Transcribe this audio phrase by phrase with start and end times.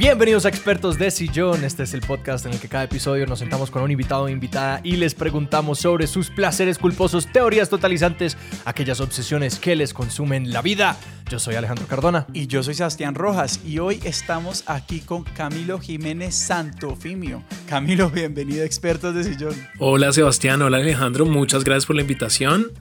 [0.00, 1.62] Bienvenidos a Expertos de Sillón.
[1.62, 4.28] Este es el podcast en el que cada episodio nos sentamos con un invitado o
[4.30, 10.54] invitada y les preguntamos sobre sus placeres culposos, teorías totalizantes, aquellas obsesiones que les consumen
[10.54, 10.96] la vida.
[11.28, 12.26] Yo soy Alejandro Cardona.
[12.32, 17.42] Y yo soy Sebastián Rojas y hoy estamos aquí con Camilo Jiménez Santofimio.
[17.68, 19.54] Camilo, bienvenido a Expertos de Sillón.
[19.78, 22.72] Hola Sebastián, hola Alejandro, muchas gracias por la invitación.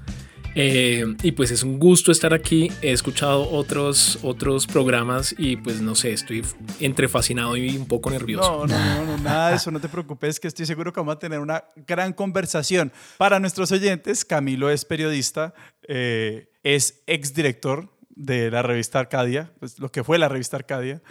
[0.62, 2.70] Eh, y pues es un gusto estar aquí.
[2.82, 6.44] He escuchado otros, otros programas y pues no sé, estoy
[6.82, 8.68] entre fascinado y un poco nervioso.
[8.68, 11.20] No, no, no, nada de eso, no te preocupes, que estoy seguro que vamos a
[11.20, 12.92] tener una gran conversación.
[13.18, 15.54] Para nuestros oyentes, Camilo es periodista,
[15.88, 21.02] eh, es exdirector de la revista Arcadia, pues lo que fue la revista Arcadia.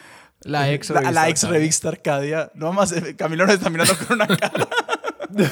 [0.42, 2.53] La ex revista, la, ex revista Arcadia.
[2.55, 4.69] No más, Camilo nos está mirando con una cara.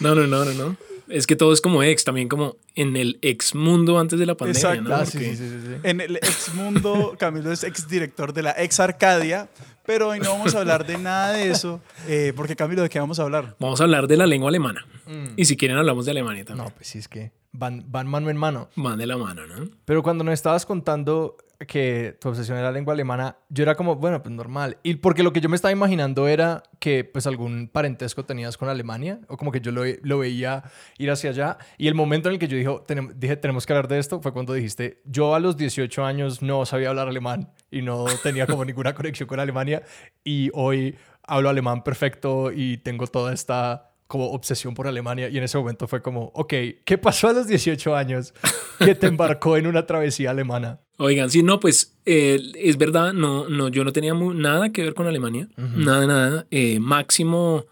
[0.00, 0.89] no, no, no, no, no.
[1.10, 4.36] Es que todo es como ex, también como en el ex mundo antes de la
[4.36, 4.94] pandemia, Exacto.
[4.94, 8.80] Ah, sí, sí, sí, en el ex mundo, Camilo es ex director de la ex
[8.80, 9.48] Arcadia,
[9.84, 13.00] pero hoy no vamos a hablar de nada de eso, eh, porque Camilo, ¿de qué
[13.00, 13.56] vamos a hablar?
[13.58, 14.86] Vamos a hablar de la lengua alemana.
[15.06, 15.34] Mm.
[15.36, 16.68] Y si quieren hablamos de Alemania también.
[16.68, 18.68] No, pues sí, es que van, van mano en mano.
[18.76, 19.68] Van de la mano, ¿no?
[19.84, 23.96] Pero cuando nos estabas contando que tu obsesión era la lengua alemana, yo era como,
[23.96, 24.78] bueno, pues normal.
[24.82, 28.68] Y porque lo que yo me estaba imaginando era que pues algún parentesco tenías con
[28.68, 30.64] Alemania, o como que yo lo, lo veía
[30.98, 31.58] ir hacia allá.
[31.76, 34.32] Y el momento en el que yo dijo, dije, tenemos que hablar de esto, fue
[34.32, 38.64] cuando dijiste, yo a los 18 años no sabía hablar alemán y no tenía como
[38.64, 39.82] ninguna conexión con Alemania.
[40.24, 45.44] Y hoy hablo alemán perfecto y tengo toda esta como obsesión por Alemania y en
[45.44, 46.52] ese momento fue como, ok,
[46.84, 48.34] ¿qué pasó a los 18 años
[48.78, 50.80] que te embarcó en una travesía alemana?
[50.98, 54.94] Oigan, sí, no, pues eh, es verdad, no, no, yo no tenía nada que ver
[54.94, 56.46] con Alemania, nada, nada.
[56.50, 57.66] Eh, máximo,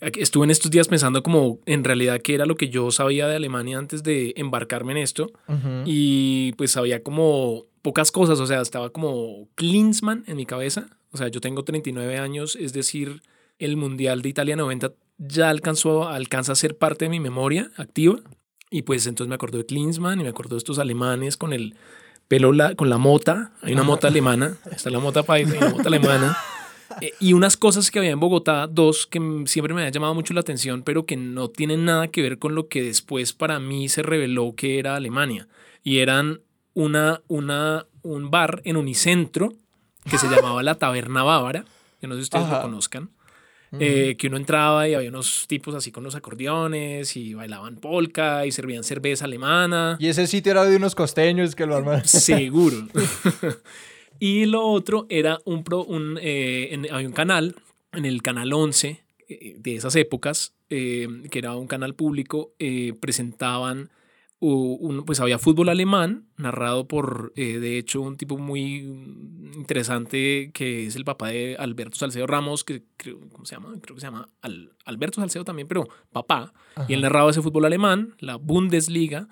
[0.00, 3.36] estuve en estos días pensando como en realidad qué era lo que yo sabía de
[3.36, 5.30] Alemania antes de embarcarme en esto
[5.84, 11.18] y pues sabía como pocas cosas, o sea, estaba como Klinsmann en mi cabeza, o
[11.18, 13.22] sea, yo tengo 39 años, es decir,
[13.60, 18.20] el Mundial de Italia 90 ya alcanzó, alcanza a ser parte de mi memoria activa.
[18.70, 21.76] Y pues entonces me acuerdo de Klinsmann y me acuerdo de estos alemanes con el
[22.28, 23.52] pelo, la, con la mota.
[23.62, 26.36] Hay una mota alemana, está la mota paisa y la mota alemana.
[27.00, 30.34] Eh, y unas cosas que había en Bogotá, dos que siempre me habían llamado mucho
[30.34, 33.88] la atención, pero que no tienen nada que ver con lo que después para mí
[33.88, 35.48] se reveló que era Alemania.
[35.82, 36.40] Y eran
[36.74, 39.52] una, una, un bar en Unicentro
[40.10, 41.64] que se llamaba la Taberna Bávara,
[42.00, 43.10] que no sé si ustedes lo conozcan.
[43.80, 48.46] Eh, que uno entraba y había unos tipos así con los acordeones y bailaban polka
[48.46, 49.96] y servían cerveza alemana.
[50.00, 52.04] Y ese sitio era de unos costeños que lo armaron.
[52.04, 52.88] Seguro.
[54.18, 57.56] y lo otro era un, pro, un eh, había un canal,
[57.92, 62.52] en el canal 11 eh, de esas épocas, que era un canal público,
[62.98, 63.90] presentaban
[65.06, 68.80] pues había fútbol alemán, narrado por, eh, de hecho, un tipo muy
[69.54, 73.74] interesante que es el papá de Alberto Salcedo Ramos, que creo, ¿cómo se llama?
[73.80, 74.28] Creo que se llama
[74.84, 76.52] Alberto Salcedo también, pero papá.
[76.88, 79.28] Y él narraba ese fútbol alemán, la Bundesliga.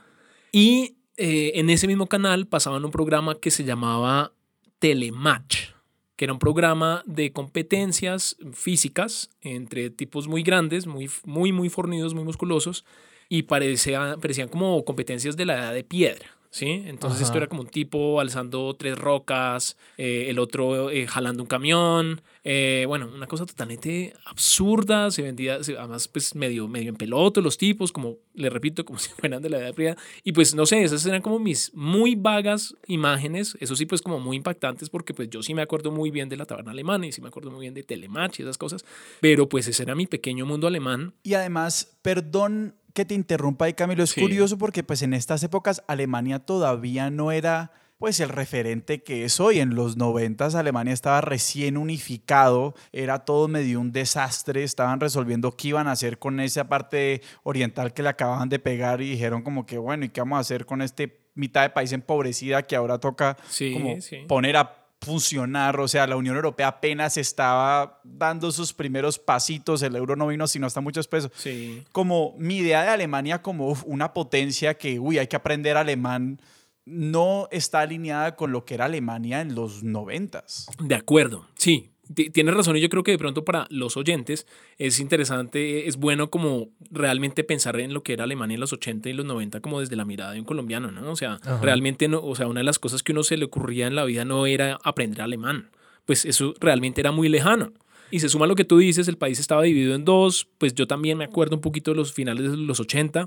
[0.50, 4.32] Y eh, en ese mismo canal pasaban un programa que se llamaba
[4.78, 5.72] Telematch,
[6.16, 12.14] que era un programa de competencias físicas entre tipos muy grandes, muy, muy, muy fornidos,
[12.14, 12.84] muy musculosos
[13.32, 16.36] y parecían, parecían como competencias de la edad de piedra.
[16.52, 16.82] ¿sí?
[16.84, 21.48] Entonces esto era como un tipo alzando tres rocas, eh, el otro eh, jalando un
[21.48, 27.40] camión, eh, bueno, una cosa totalmente absurda, se vendía, además pues medio, medio en peloto
[27.40, 30.54] los tipos, como le repito, como si fueran de la edad de piedra, y pues
[30.54, 34.90] no sé, esas eran como mis muy vagas imágenes, eso sí pues como muy impactantes
[34.90, 37.28] porque pues yo sí me acuerdo muy bien de la taberna alemana y sí me
[37.28, 38.84] acuerdo muy bien de Telemach y esas cosas,
[39.20, 41.14] pero pues ese era mi pequeño mundo alemán.
[41.22, 44.04] Y además, perdón que te interrumpa ahí, Camilo.
[44.04, 49.24] Es curioso porque pues en estas épocas Alemania todavía no era pues el referente que
[49.24, 49.60] es hoy.
[49.60, 55.68] En los noventas Alemania estaba recién unificado, era todo medio un desastre, estaban resolviendo qué
[55.68, 59.66] iban a hacer con esa parte oriental que le acababan de pegar y dijeron como
[59.66, 62.98] que bueno, ¿y qué vamos a hacer con este mitad de país empobrecida que ahora
[62.98, 63.36] toca
[63.72, 63.96] como
[64.26, 69.96] poner a funcionar, o sea, la Unión Europea apenas estaba dando sus primeros pasitos, el
[69.96, 71.32] euro no vino sino hasta muchos pesos.
[71.36, 71.84] Sí.
[71.92, 76.40] Como mi idea de Alemania como una potencia que, uy, hay que aprender alemán,
[76.84, 80.66] no está alineada con lo que era Alemania en los noventas.
[80.78, 84.46] De acuerdo, sí, tienes razón y yo creo que de pronto para los oyentes
[84.78, 89.08] es interesante, es bueno como realmente pensar en lo que era Alemania en los 80
[89.08, 91.10] y los 90 como desde la mirada de un colombiano, ¿no?
[91.10, 93.86] O sea, realmente no, o sea, una de las cosas que uno se le ocurría
[93.86, 95.70] en la vida no era aprender alemán,
[96.04, 97.72] pues eso realmente era muy lejano.
[98.10, 100.86] Y se suma lo que tú dices, el país estaba dividido en dos, pues yo
[100.86, 103.26] también me acuerdo un poquito de los finales de los 80,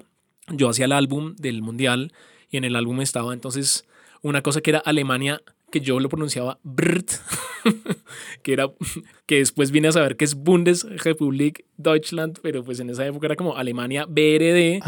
[0.50, 2.14] yo hacía el álbum del Mundial
[2.52, 3.86] y en el álbum estaba entonces
[4.22, 5.42] una cosa que era Alemania
[5.72, 7.12] que yo lo pronunciaba Brt,
[8.44, 8.68] que era
[9.26, 13.36] que después vine a saber que es Bundesrepublik Deutschland, pero pues en esa época era
[13.36, 14.82] como Alemania BRD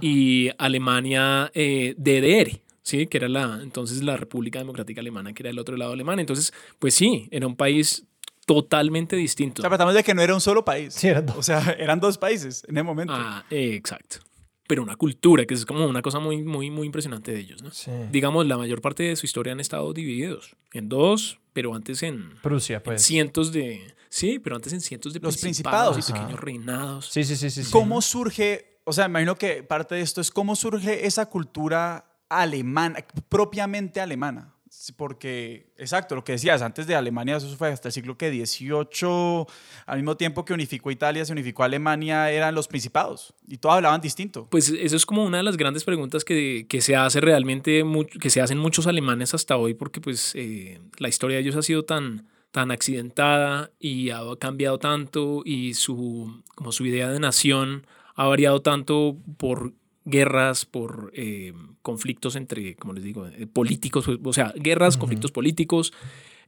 [0.00, 2.60] y Alemania eh, DDR.
[2.82, 6.18] Sí, que era la entonces la República Democrática Alemana, que era el otro lado alemán.
[6.18, 8.04] Entonces, pues sí, era un país
[8.44, 9.62] totalmente distinto.
[9.62, 10.92] O sea, tratamos de que no era un solo país.
[10.92, 11.36] Sí, eran dos.
[11.38, 13.14] O sea, eran dos países en el momento.
[13.16, 14.18] Ah, exacto
[14.66, 17.62] pero una cultura, que es como una cosa muy, muy, muy impresionante de ellos.
[17.62, 17.70] ¿no?
[18.10, 22.30] Digamos, la mayor parte de su historia han estado divididos en dos, pero antes en,
[22.42, 23.02] Prusia, pues.
[23.02, 23.94] cientos de...
[24.08, 27.08] Sí, pero antes en cientos de Los principados, y pequeños reinados.
[27.08, 27.70] Sí, sí, sí, sí.
[27.70, 33.04] ¿Cómo surge, o sea, imagino que parte de esto es cómo surge esa cultura alemana,
[33.28, 34.53] propiamente alemana?
[34.96, 39.46] Porque, exacto, lo que decías, antes de Alemania, eso fue hasta el siglo que 18,
[39.86, 44.00] al mismo tiempo que unificó Italia, se unificó Alemania, eran los principados y todos hablaban
[44.00, 44.48] distinto.
[44.50, 47.84] Pues eso es como una de las grandes preguntas que, que se hace realmente,
[48.20, 51.62] que se hacen muchos alemanes hasta hoy, porque pues eh, la historia de ellos ha
[51.62, 57.86] sido tan, tan accidentada y ha cambiado tanto y su, como su idea de nación
[58.14, 59.72] ha variado tanto por
[60.04, 61.52] guerras, por eh,
[61.82, 65.92] conflictos entre, como les digo, eh, políticos, o sea, guerras, conflictos políticos,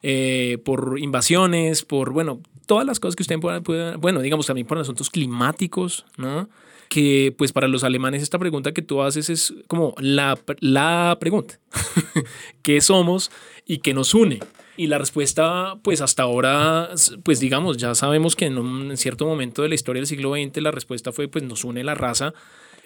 [0.03, 4.79] eh, por invasiones, por, bueno, todas las cosas que usted pueda, bueno, digamos también por
[4.79, 6.49] asuntos climáticos, ¿no?
[6.89, 11.59] Que pues para los alemanes esta pregunta que tú haces es como la, la pregunta,
[12.63, 13.31] ¿qué somos
[13.67, 14.41] y qué nos une?
[14.77, 16.91] Y la respuesta, pues hasta ahora,
[17.25, 20.59] pues digamos, ya sabemos que en un cierto momento de la historia del siglo XX
[20.59, 22.35] la respuesta fue, pues nos une la raza,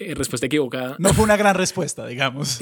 [0.00, 0.97] eh, respuesta equivocada.
[0.99, 2.58] No fue una gran respuesta, digamos.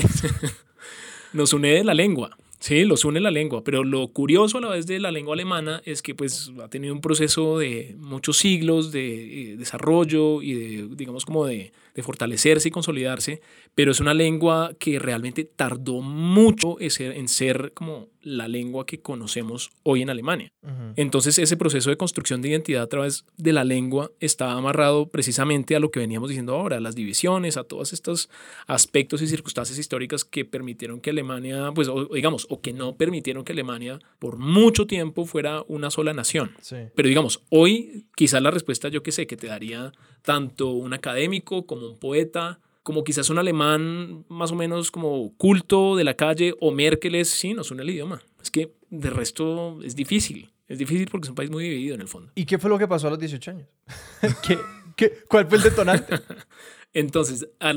[1.33, 2.37] Nos une la lengua.
[2.61, 5.81] Sí, los une la lengua, pero lo curioso a la vez de la lengua alemana
[5.85, 10.89] es que pues ha tenido un proceso de muchos siglos de eh, desarrollo y de,
[10.97, 13.41] digamos, como de, de, fortalecerse y consolidarse,
[13.79, 19.71] pero es una lengua que realmente tardó mucho en ser como la lengua que conocemos
[19.85, 20.53] hoy en Alemania.
[20.97, 25.77] Entonces ese proceso de construcción de identidad a través de la lengua está amarrado precisamente
[25.77, 28.29] a lo que veníamos diciendo ahora, a las divisiones, a todos estos
[28.67, 33.53] aspectos y circunstancias históricas que permitieron que Alemania, pues digamos, o que no permitieron que
[33.53, 36.51] Alemania por mucho tiempo fuera una sola nación.
[36.97, 39.93] Pero digamos, hoy quizás la respuesta yo que sé que te daría
[40.23, 45.95] tanto un académico como un poeta, como quizás un alemán más o menos como culto
[45.95, 48.23] de la calle o Merkel es, sí, nos une el idioma.
[48.43, 50.51] Es que de resto es difícil.
[50.67, 52.33] Es difícil porque es un país muy dividido en el fondo.
[52.35, 53.69] ¿Y qué fue lo que pasó a los 18 años?
[54.43, 54.59] ¿Qué,
[54.97, 56.15] qué, cuál fue el detonante?
[56.95, 57.75] Entonces, a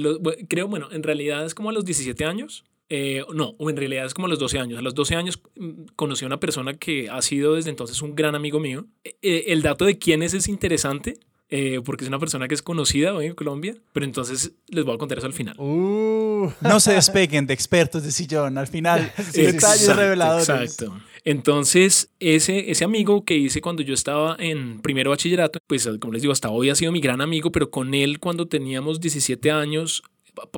[0.48, 2.64] creo, bueno, en realidad es como a los 17 años.
[2.88, 4.80] Eh, no, en realidad es como a los 12 años.
[4.80, 8.16] A los 12 años mm, conocí a una persona que ha sido desde entonces un
[8.16, 8.88] gran amigo mío.
[9.04, 11.20] Eh, el dato de quién es es interesante
[11.54, 14.96] eh, porque es una persona que es conocida hoy en Colombia, pero entonces les voy
[14.96, 15.60] a contar eso al final.
[15.60, 16.50] Uh.
[16.62, 20.48] no se despeguen de expertos de sillón, al final detalles reveladores.
[20.48, 20.98] Exacto.
[21.24, 26.22] Entonces, ese, ese amigo que hice cuando yo estaba en primero bachillerato, pues como les
[26.22, 30.04] digo, hasta hoy ha sido mi gran amigo, pero con él cuando teníamos 17 años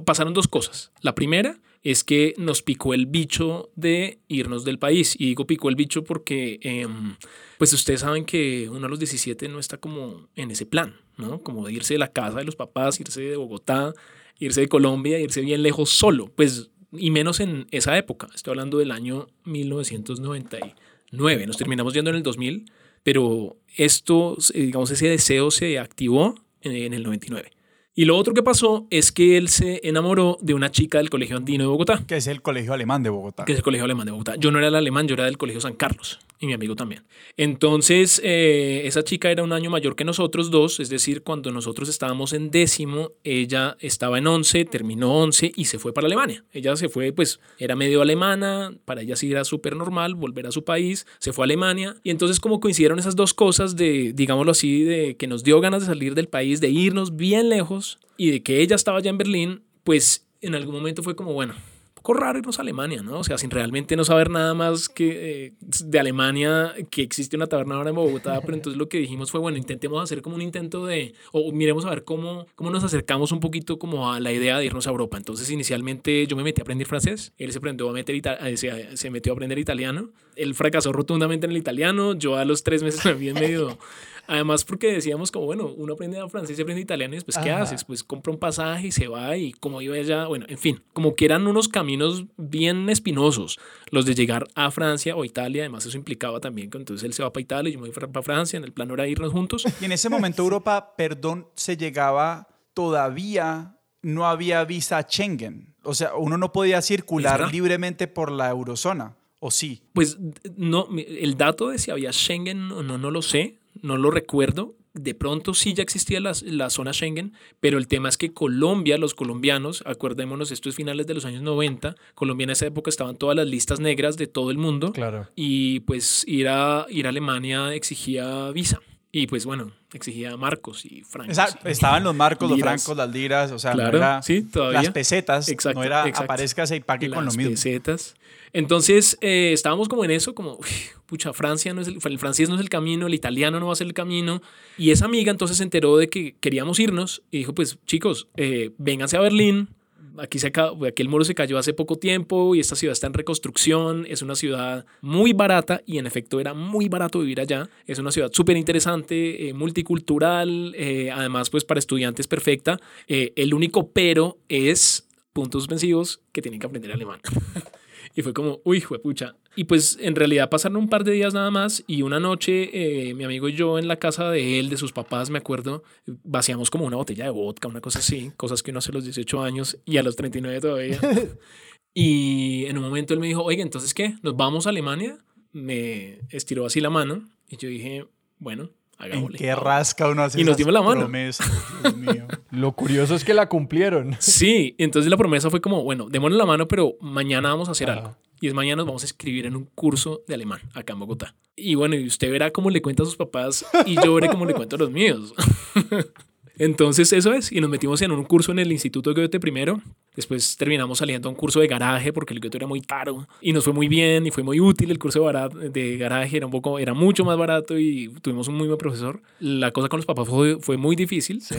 [0.06, 0.92] pasaron dos cosas.
[1.01, 5.16] La primera es que nos picó el bicho de irnos del país.
[5.19, 7.16] Y digo picó el bicho porque, em,
[7.63, 11.42] pues ustedes saben que uno a los 17 no está como en ese plan, ¿no?
[11.44, 13.94] Como irse de la casa de los papás, irse de Bogotá,
[14.38, 16.30] irse de Colombia, irse bien lejos solo.
[16.36, 18.27] Pues, y menos en esa época.
[18.36, 21.47] Estoy hablando del año 1999.
[21.47, 22.69] Nos terminamos yendo en el 2000,
[23.02, 27.49] pero esto, digamos, ese deseo se activó en el 99.
[27.95, 31.38] Y lo otro que pasó es que él se enamoró de una chica del Colegio
[31.38, 32.04] Andino de Bogotá.
[32.07, 33.45] Que es el Colegio Alemán de Bogotá.
[33.45, 34.35] Que es el Colegio Alemán de Bogotá.
[34.35, 37.04] Yo no era el alemán, yo era del Colegio San Carlos y mi amigo también.
[37.38, 41.88] Entonces, eh, esa chica era un año mayor que nosotros dos, es decir, cuando nosotros
[41.88, 46.44] estábamos en décimo, ella estaba en once, terminó once y se fue para Alemania.
[46.52, 50.52] Ella se fue, pues, era medio alemana, para ella sí era súper normal volver a
[50.52, 51.95] su país, se fue a Alemania.
[52.04, 55.81] Y entonces, como coincidieron esas dos cosas de, digámoslo así, de que nos dio ganas
[55.81, 57.82] de salir del país, de irnos bien lejos
[58.18, 61.56] y de que ella estaba ya en Berlín, pues en algún momento fue como, bueno,
[62.04, 63.19] poco raro irnos a Alemania, ¿no?
[63.19, 65.54] O sea, sin realmente no saber nada más que eh,
[65.85, 69.40] de Alemania, que existe una taberna ahora en Bogotá, pero entonces lo que dijimos fue,
[69.40, 73.31] bueno, intentemos hacer como un intento de, o miremos a ver cómo, cómo nos acercamos
[73.31, 75.16] un poquito como a la idea de irnos a Europa.
[75.16, 78.97] Entonces, inicialmente yo me metí a aprender francés, él se, aprendió a meter eh, se,
[78.97, 82.83] se metió a aprender italiano, él fracasó rotundamente en el italiano, yo a los tres
[82.83, 83.78] meses me vi en medio
[84.27, 87.83] Además, porque decíamos como, bueno, uno aprende francés y aprende italiano y después, ¿qué haces?
[87.83, 91.15] Pues compra un pasaje y se va y como iba ella, bueno, en fin, como
[91.15, 93.59] que eran unos caminos bien espinosos
[93.92, 95.63] los de llegar a Francia o Italia.
[95.63, 98.07] Además, eso implicaba también que entonces él se va para Italia y yo me voy
[98.07, 98.57] para Francia.
[98.57, 99.65] En el plano era irnos juntos.
[99.81, 105.73] Y en ese momento Europa, perdón, se llegaba todavía no había visa Schengen.
[105.83, 109.15] O sea, uno no podía circular libremente por la eurozona.
[109.39, 109.83] ¿O sí?
[109.94, 110.18] Pues
[110.56, 114.75] no, el dato de si había Schengen o no, no lo sé, no lo recuerdo.
[114.94, 118.99] De pronto sí ya existía la, la, zona Schengen, pero el tema es que Colombia,
[118.99, 123.18] los colombianos, acordémonos, esto es finales de los años 90, Colombia en esa época estaban
[123.18, 124.92] todas las listas negras de todo el mundo.
[124.92, 125.30] Claro.
[125.35, 128.81] Y pues ir a, ir a Alemania exigía visa.
[129.15, 131.37] Y pues bueno, exigía marcos y francos.
[131.37, 131.69] Exacto.
[131.69, 134.81] Estaban los marcos, los francos, las liras, o sea, claro, no era sí, todavía.
[134.81, 136.23] las pesetas, exacto, no era exacto.
[136.23, 137.51] aparezcase y pague las con lo mismo.
[137.51, 138.15] pesetas.
[138.53, 140.67] Entonces eh, estábamos como en eso, como, uy,
[141.05, 143.73] pucha, Francia no es el, el francés no es el camino, el italiano no va
[143.73, 144.41] a ser el camino.
[144.79, 148.71] Y esa amiga entonces se enteró de que queríamos irnos y dijo, pues chicos, eh,
[148.79, 149.69] vénganse a Berlín.
[150.17, 153.13] Aquí, se aquí el muro se cayó hace poco tiempo y esta ciudad está en
[153.13, 154.05] reconstrucción.
[154.07, 157.69] Es una ciudad muy barata y en efecto era muy barato vivir allá.
[157.87, 162.79] Es una ciudad súper interesante, eh, multicultural, eh, además pues para estudiantes perfecta.
[163.07, 167.19] Eh, el único pero es puntos suspensivos que tienen que aprender alemán.
[168.15, 169.35] y fue como, uy, pucha.
[169.55, 173.13] Y pues en realidad pasaron un par de días nada más y una noche eh,
[173.13, 175.83] mi amigo y yo en la casa de él, de sus papás, me acuerdo,
[176.23, 179.03] vaciamos como una botella de vodka, una cosa así, cosas que uno hace a los
[179.03, 180.99] 18 años y a los 39 todavía.
[181.93, 185.17] y en un momento él me dijo, oiga, entonces qué, ¿nos vamos a Alemania?
[185.51, 188.05] Me estiró así la mano y yo dije,
[188.39, 188.71] bueno,
[189.12, 191.02] ¿En qué rasca uno hace Y nos dimos la mano.
[191.02, 191.50] promesas?
[191.81, 192.28] Dios mío.
[192.52, 194.16] Lo curioso es que la cumplieron.
[194.19, 197.90] Sí, entonces la promesa fue como, bueno, démonos la mano, pero mañana vamos a hacer
[197.90, 198.00] Ajá.
[198.00, 198.18] algo.
[198.42, 201.36] Y es mañana nos vamos a escribir en un curso de alemán acá en Bogotá.
[201.56, 204.45] Y bueno, y usted verá cómo le cuenta a sus papás y yo veré cómo
[204.45, 205.33] le cuento a los míos.
[206.57, 209.81] Entonces eso es, y nos metimos en un curso en el Instituto Goethe primero,
[210.15, 213.53] después terminamos saliendo a un curso de garaje porque el Goethe era muy caro y
[213.53, 216.45] nos fue muy bien y fue muy útil el curso de, barat- de garaje, era
[216.45, 219.21] un poco, era mucho más barato y tuvimos un muy buen profesor.
[219.39, 221.55] La cosa con los papás fue, fue muy difícil, ¿Sí?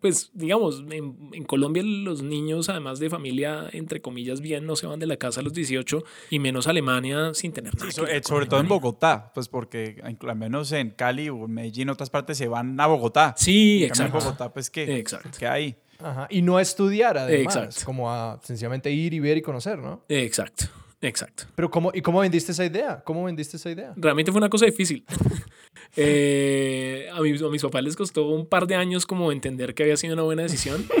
[0.00, 4.86] pues digamos, en, en Colombia los niños, además de familia, entre comillas, bien, no se
[4.86, 7.90] van de la casa a los 18 y menos a Alemania sin tener nada.
[7.90, 8.68] So- que ver eh, sobre todo en.
[8.68, 12.86] Bogotá, pues porque al menos en Cali o en Medellín, otras partes se van a
[12.86, 13.34] Bogotá.
[13.36, 14.18] Sí, En cambio, en exacto.
[14.26, 15.30] Bogotá, pues que, Exacto.
[15.38, 15.76] que hay.
[15.98, 16.26] Ajá.
[16.30, 17.56] Y no a estudiar, además.
[17.56, 17.84] Exacto.
[17.84, 20.04] Como a sencillamente ir y ver y conocer, ¿no?
[20.08, 20.66] Exacto,
[21.00, 21.44] exacto.
[21.54, 23.02] Pero ¿cómo, ¿y cómo vendiste esa idea?
[23.04, 23.92] ¿Cómo vendiste esa idea?
[23.96, 25.04] Realmente fue una cosa difícil.
[25.96, 29.82] Eh, a, mis, a mis papás les costó un par de años como entender que
[29.84, 30.86] había sido una buena decisión.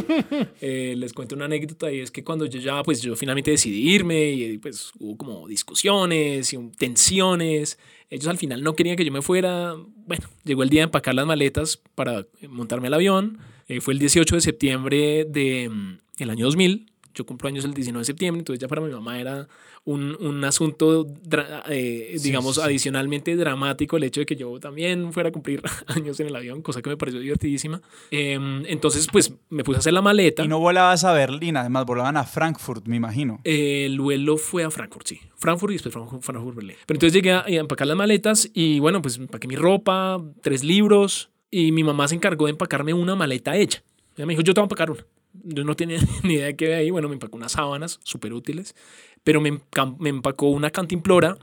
[0.60, 3.94] Eh, les cuento una anécdota y es que cuando yo ya, pues yo finalmente decidí
[3.94, 7.78] irme y pues hubo como discusiones y tensiones.
[8.10, 9.74] Ellos al final no querían que yo me fuera.
[10.06, 13.38] Bueno, llegó el día de empacar las maletas para montarme al avión.
[13.68, 16.90] Eh, fue el 18 de septiembre del el año 2000.
[17.14, 19.48] Yo cumplo años el 19 de septiembre, entonces ya para mi mamá era
[19.84, 21.04] un, un asunto,
[21.68, 22.64] eh, digamos, sí, sí.
[22.64, 26.62] adicionalmente dramático el hecho de que yo también fuera a cumplir años en el avión,
[26.62, 27.82] cosa que me pareció divertidísima.
[28.12, 30.44] Em, entonces, pues me puse a hacer la maleta.
[30.44, 33.40] Y no volabas a Berlín, además volaban a Frankfurt, me imagino.
[33.42, 35.20] Eh, el vuelo fue a Frankfurt, sí.
[35.38, 36.76] Frankfurt y después Frankfurt, Frankfurt Berlín.
[36.86, 40.62] Pero entonces llegué a, a empacar las maletas y bueno, pues empaqué mi ropa, tres
[40.62, 43.82] libros y mi mamá se encargó de empacarme una maleta hecha.
[44.16, 45.04] Ella me dijo, yo te voy a empacar una.
[45.44, 46.90] Yo no tenía ni idea de qué había ahí.
[46.90, 48.74] Bueno, me empacó unas sábanas súper útiles,
[49.24, 49.60] pero me,
[49.98, 51.36] me empacó una cantimplora,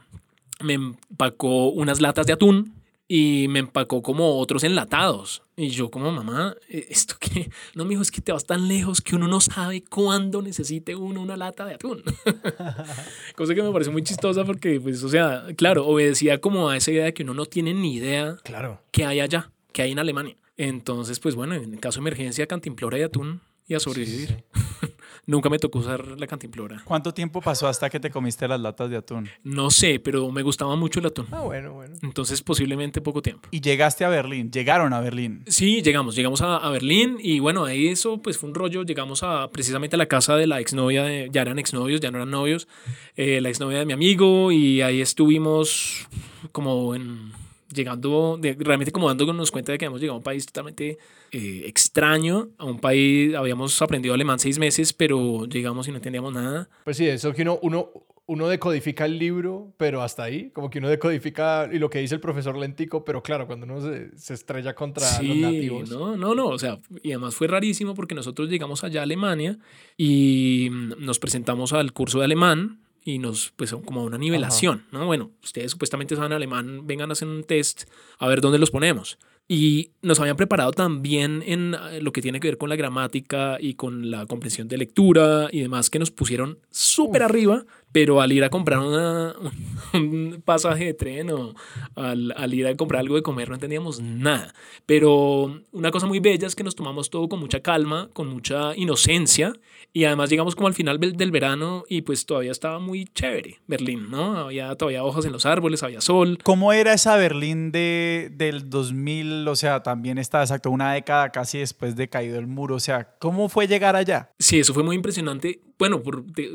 [0.61, 2.73] me empacó unas latas de atún
[3.07, 5.43] y me empacó como otros enlatados.
[5.57, 7.49] Y yo como mamá, ¿eh, ¿esto qué?
[7.75, 11.21] No, mijo, es que te vas tan lejos que uno no sabe cuándo necesite uno
[11.21, 12.03] una lata de atún.
[13.35, 16.91] Cosa que me pareció muy chistosa porque, pues, o sea, claro, obedecía como a esa
[16.91, 18.81] idea de que uno no tiene ni idea Claro.
[18.91, 20.37] qué hay allá, qué hay en Alemania.
[20.55, 24.45] Entonces, pues bueno, en caso de emergencia, cantimplora y atún y a sobrevivir.
[25.27, 26.81] Nunca me tocó usar la cantimplora.
[26.85, 29.27] ¿Cuánto tiempo pasó hasta que te comiste las latas de atún?
[29.43, 31.27] No sé, pero me gustaba mucho el atún.
[31.31, 31.95] Ah, bueno, bueno.
[32.03, 33.49] Entonces, posiblemente poco tiempo.
[33.51, 35.43] Y llegaste a Berlín, llegaron a Berlín.
[35.47, 39.23] Sí, llegamos, llegamos a, a Berlín y bueno, ahí eso pues fue un rollo, llegamos
[39.23, 42.31] a precisamente a la casa de la exnovia, de, ya eran exnovios, ya no eran
[42.31, 42.69] novios,
[43.17, 46.07] eh, la exnovia de mi amigo y ahí estuvimos
[46.51, 47.33] como en,
[47.75, 50.97] llegando, de- realmente como dándonos cuenta de que habíamos llegado a un país totalmente
[51.31, 56.33] eh, extraño, a un país, habíamos aprendido alemán seis meses, pero llegamos y no entendíamos
[56.33, 56.69] nada.
[56.83, 57.89] Pues sí, eso que uno, uno,
[58.27, 62.15] uno decodifica el libro, pero hasta ahí, como que uno decodifica y lo que dice
[62.15, 65.89] el profesor lentico, pero claro, cuando uno se, se estrella contra los Sí, nativos.
[65.91, 69.59] no, no, no, o sea, y además fue rarísimo porque nosotros llegamos allá a Alemania
[69.95, 75.05] y mm, nos presentamos al curso de alemán y nos, pues, como una nivelación, ¿no?
[75.05, 77.83] Bueno, ustedes supuestamente saben alemán, vengan a hacer un test
[78.17, 79.19] a ver dónde los ponemos.
[79.47, 83.57] Y nos habían preparado también en eh, lo que tiene que ver con la gramática
[83.59, 87.63] y con la comprensión de lectura y demás, que nos pusieron súper arriba,
[87.95, 88.79] pero al ir a comprar
[89.93, 91.55] un pasaje de tren o
[91.95, 94.53] al, al, ir a comprar algo de comer no entendíamos nada.
[94.85, 98.75] Pero una cosa muy bella es que nos tomamos todo con mucha calma, con mucha
[98.75, 99.53] inocencia
[99.93, 104.11] y además llegamos como al final del verano y pues todavía estaba muy chévere Berlín,
[104.11, 104.39] ¿no?
[104.39, 106.37] Había todavía hojas en los árboles, había sol.
[106.43, 109.47] ¿Cómo era esa Berlín de, del 2000?
[109.47, 112.75] O sea, también está exacto una década casi después de caído el muro.
[112.75, 114.31] O sea, ¿cómo fue llegar allá?
[114.37, 115.61] Sí, eso fue muy impresionante.
[115.77, 116.01] Bueno,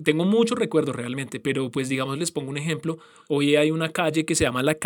[0.02, 2.98] tengo muchos recuerdos realmente, pero pues digamos les pongo un ejemplo.
[3.28, 4.78] Hoy hay una calle que se llama la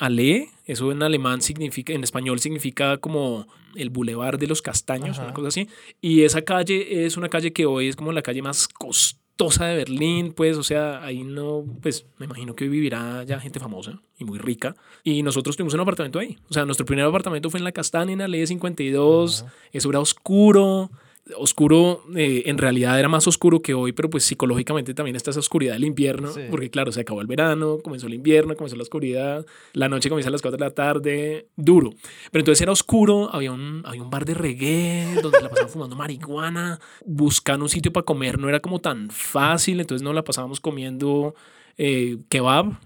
[0.00, 0.48] Allee.
[0.64, 5.48] Eso en alemán significa, en español significa como el Boulevard de los Castaños, una cosa
[5.48, 5.68] así.
[6.00, 9.76] Y esa calle es una calle que hoy es como la calle más costosa de
[9.76, 14.00] Berlín, pues, o sea, ahí no, pues, me imagino que hoy vivirá ya gente famosa
[14.18, 14.74] y muy rica.
[15.02, 16.38] Y nosotros tuvimos un apartamento ahí.
[16.48, 19.44] O sea, nuestro primer apartamento fue en la Castaña, en la Ley 52.
[19.72, 20.90] Eso era oscuro
[21.36, 25.40] oscuro, eh, en realidad era más oscuro que hoy, pero pues psicológicamente también está esa
[25.40, 29.46] oscuridad del invierno, porque claro, se acabó el verano, comenzó el invierno, comenzó la oscuridad,
[29.72, 31.90] la noche comienza a las 4 de la tarde, duro.
[32.30, 35.96] Pero entonces era oscuro, había un, había un bar de reggae donde la pasaban fumando
[35.96, 40.60] marihuana, buscando un sitio para comer no era como tan fácil, entonces no la pasábamos
[40.60, 41.34] comiendo
[41.76, 42.78] eh, kebab,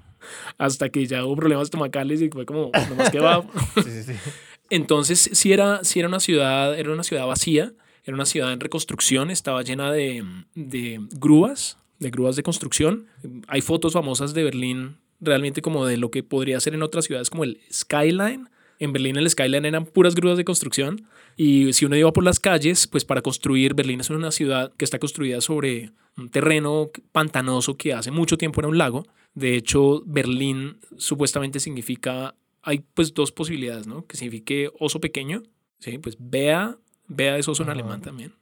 [0.59, 3.45] hasta que ya hubo problemas estomacales y fue como, no más kebab.
[4.71, 7.75] Entonces, sí era, sí era una ciudad, era una ciudad vacía,
[8.05, 13.07] era una ciudad en reconstrucción, estaba llena de, de grúas, de grúas de construcción.
[13.49, 17.31] Hay fotos famosas de Berlín realmente como de lo que podría ser en otras ciudades
[17.31, 18.49] como el Skyline.
[18.79, 21.07] En Berlín el Skyline eran puras grúas de construcción
[21.37, 24.85] y si uno iba por las calles, pues para construir, Berlín es una ciudad que
[24.85, 29.07] está construida sobre un terreno pantanoso que hace mucho tiempo era un lago.
[29.35, 34.07] De hecho, Berlín supuestamente significa, hay pues dos posibilidades, ¿no?
[34.07, 35.43] Que signifique oso pequeño,
[35.79, 35.99] ¿sí?
[35.99, 36.77] Pues vea
[37.09, 38.33] Vea eso en alemán también.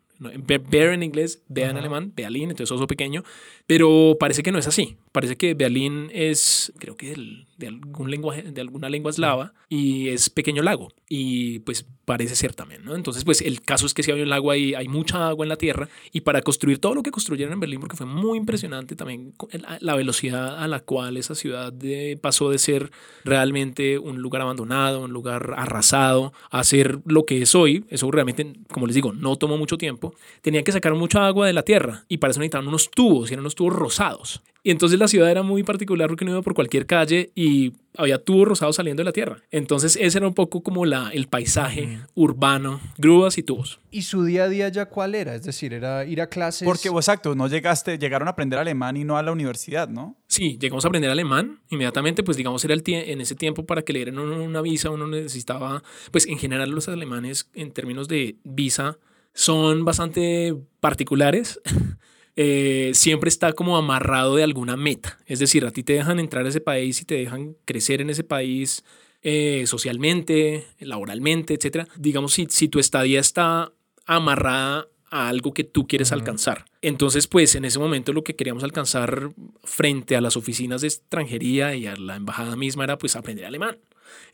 [0.70, 3.24] Bear en inglés, Bea en alemán, Berlín, entonces oso pequeño.
[3.66, 4.96] Pero parece que no es así.
[5.12, 7.14] Parece que Berlín es, creo que
[7.58, 10.88] de algún lenguaje, de alguna lengua eslava y es pequeño lago.
[11.08, 12.96] Y pues parece ser también, ¿no?
[12.96, 15.48] Entonces, pues el caso es que si hay un lago ahí, hay mucha agua en
[15.48, 18.96] la tierra y para construir todo lo que construyeron en Berlín, porque fue muy impresionante
[18.96, 19.34] también
[19.80, 21.72] la velocidad a la cual esa ciudad
[22.20, 22.90] pasó de ser
[23.24, 27.84] realmente un lugar abandonado, un lugar arrasado, a ser lo que es hoy.
[27.88, 30.11] Eso realmente, como les digo, no tomó mucho tiempo.
[30.40, 33.34] Tenían que sacar mucha agua de la tierra y para eso necesitaban unos tubos, y
[33.34, 34.42] eran unos tubos rosados.
[34.64, 38.22] Y entonces la ciudad era muy particular porque no iba por cualquier calle y había
[38.22, 39.42] tubos rosados saliendo de la tierra.
[39.50, 43.80] Entonces ese era un poco como la, el paisaje urbano, grúas y tubos.
[43.90, 45.34] ¿Y su día a día ya cuál era?
[45.34, 46.64] Es decir, era ir a clases.
[46.64, 50.16] Porque, exacto, no llegaste, llegaron a aprender alemán y no a la universidad, ¿no?
[50.28, 51.60] Sí, llegamos a aprender alemán.
[51.68, 55.06] Inmediatamente, pues digamos, era el en ese tiempo para que le dieran una visa, uno
[55.06, 58.98] necesitaba, pues en general los alemanes en términos de visa
[59.34, 61.60] son bastante particulares.
[62.34, 65.18] Eh, siempre está como amarrado de alguna meta.
[65.26, 68.08] Es decir, a ti te dejan entrar a ese país y te dejan crecer en
[68.08, 68.84] ese país
[69.20, 71.86] eh, socialmente, laboralmente, etc.
[71.98, 73.70] Digamos, si, si tu estadía está
[74.06, 76.64] amarrada a algo que tú quieres alcanzar.
[76.80, 79.30] Entonces, pues en ese momento lo que queríamos alcanzar
[79.62, 83.76] frente a las oficinas de extranjería y a la embajada misma era pues aprender alemán.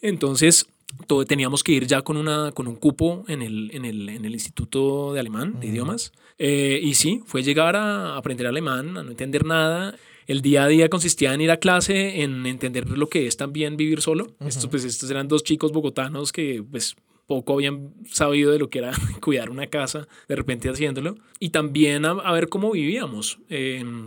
[0.00, 0.68] Entonces,
[1.06, 4.24] todo, teníamos que ir ya con, una, con un cupo en el, en el, en
[4.24, 6.12] el Instituto de Alemán, de Idiomas.
[6.38, 9.94] Eh, y sí, fue llegar a aprender alemán, a no entender nada.
[10.26, 13.76] El día a día consistía en ir a clase, en entender lo que es también
[13.76, 14.28] vivir solo.
[14.40, 16.96] estos, pues, estos eran dos chicos bogotanos que pues,
[17.26, 21.16] poco habían sabido de lo que era cuidar una casa, de repente haciéndolo.
[21.38, 23.38] Y también a, ver cómo vivíamos.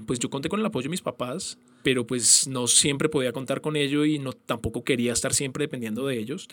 [0.06, 3.62] pues yo conté con el apoyo de mis papás pero pues no siempre podía contar
[3.62, 6.48] con ello y no tampoco quería estar siempre dependiendo de ellos,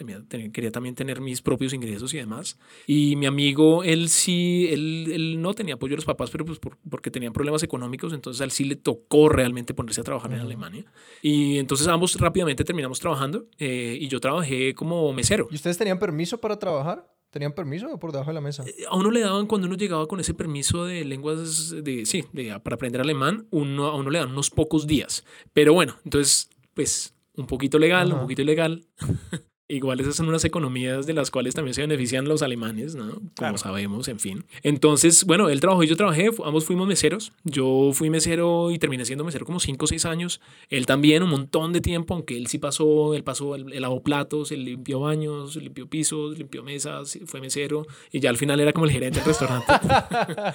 [0.53, 2.59] quería también tener mis propios ingresos y demás.
[2.87, 6.59] Y mi amigo, él sí, él, él no tenía apoyo de los papás, pero pues
[6.89, 10.41] porque tenían problemas económicos, entonces a él sí le tocó realmente ponerse a trabajar en
[10.41, 10.85] Alemania.
[11.23, 15.49] Y entonces ambos rápidamente terminamos trabajando eh, y yo trabajé como mesero.
[15.51, 17.18] ¿Y ustedes tenían permiso para trabajar?
[17.31, 18.65] ¿Tenían permiso por debajo de la mesa?
[18.67, 22.25] Eh, a uno le daban, cuando uno llegaba con ese permiso de lenguas, de, sí,
[22.33, 25.25] de, para aprender alemán, uno, a uno le dan unos pocos días.
[25.53, 28.87] Pero bueno, entonces, pues, un poquito legal, un poquito ilegal.
[29.71, 33.21] Igual esas son unas economías de las cuales también se benefician los alemanes, ¿no?
[33.37, 34.47] Como sabemos, en fin.
[34.63, 37.33] Entonces, bueno, él trabajó y yo trabajé, ambos fuimos meseros.
[37.45, 40.41] Yo fui mesero y terminé siendo mesero como 5 o 6 años.
[40.71, 44.53] Él también un montón de tiempo, aunque él sí pasó, él pasó, el lavó platos,
[44.53, 48.87] él limpió baños, limpió pisos, limpió mesas, fue mesero y ya al final era como
[48.87, 49.71] el gerente del restaurante.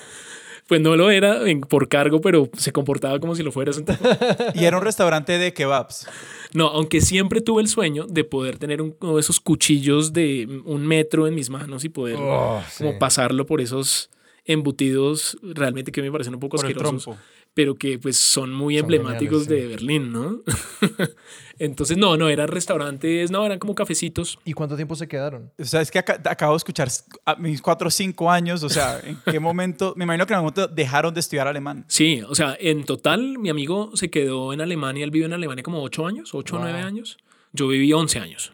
[0.67, 3.71] pues no lo era por cargo, pero se comportaba como si lo fuera.
[4.55, 6.07] y era un restaurante de kebabs.
[6.53, 10.85] No, aunque siempre tuve el sueño de poder tener uno de esos cuchillos de un
[10.85, 14.09] metro en mis manos y poder oh, como pasarlo por esos
[14.45, 17.17] embutidos realmente que me parecen un poco asquerosos.
[17.53, 20.41] Pero que pues son muy Son emblemáticos geniales, de Berlín, ¿no?
[21.59, 24.39] Entonces, no, no, eran restaurantes, no, eran como cafecitos.
[24.43, 25.51] ¿Y cuánto tiempo se quedaron?
[25.59, 26.89] O sea, es que aca- acabo de escuchar
[27.25, 29.93] a mis cuatro o cinco años, o sea, ¿en qué momento?
[29.95, 31.85] Me imagino que en algún momento dejaron de estudiar alemán.
[31.87, 35.63] Sí, o sea, en total mi amigo se quedó en Alemania, él vivió en Alemania
[35.63, 36.67] como 8 años, 8 o Wow.
[36.69, 37.17] 9 años.
[37.53, 38.51] Yo viví 11 años.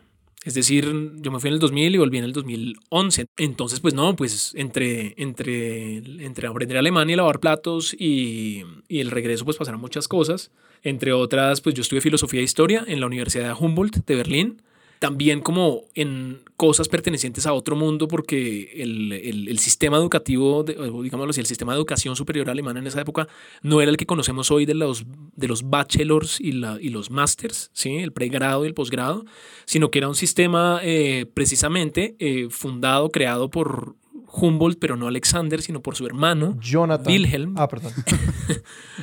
[0.49, 3.27] Es decir, yo me fui en el 2000 y volví en el 2011.
[3.37, 9.11] Entonces, pues no, pues entre, entre, entre aprender alemán y lavar platos y, y el
[9.11, 10.49] regreso, pues pasaron muchas cosas.
[10.81, 14.63] Entre otras, pues yo estudié filosofía e historia en la Universidad de Humboldt de Berlín.
[14.99, 21.29] También como en cosas pertenecientes a otro mundo, porque el, el- el sistema educativo, digámoslo
[21.29, 23.29] así, el sistema de educación superior alemán en esa época
[23.61, 25.05] no era el que conocemos hoy de los,
[25.37, 27.95] de los bachelors y, la, y los masters, ¿sí?
[27.95, 29.23] el pregrado y el posgrado,
[29.63, 33.95] sino que era un sistema eh, precisamente eh, fundado, creado por
[34.31, 36.57] Humboldt, pero no Alexander, sino por su hermano.
[36.61, 37.07] Jonathan.
[37.11, 37.55] Wilhelm.
[37.57, 37.91] Ah, perdón.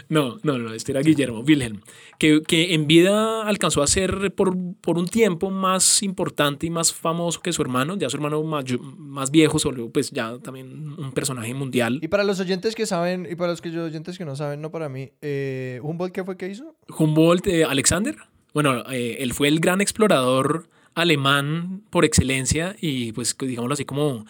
[0.08, 1.80] No, no, no, este era Guillermo Wilhelm,
[2.18, 6.92] que, que en vida alcanzó a ser por, por un tiempo más importante y más
[6.92, 11.12] famoso que su hermano, ya su hermano mayo- más viejo, solo pues ya también un
[11.12, 11.98] personaje mundial.
[12.02, 14.70] Y para los oyentes que saben, y para los que oyentes que no saben, no
[14.70, 16.76] para mí, eh, ¿Humboldt qué fue que hizo?
[16.96, 18.16] Humboldt, eh, Alexander,
[18.54, 24.24] bueno, eh, él fue el gran explorador alemán por excelencia y pues digámoslo así como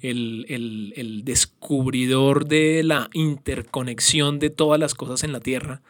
[0.00, 5.82] el, el- el descubridor de la interconexión de todas las cosas en la Tierra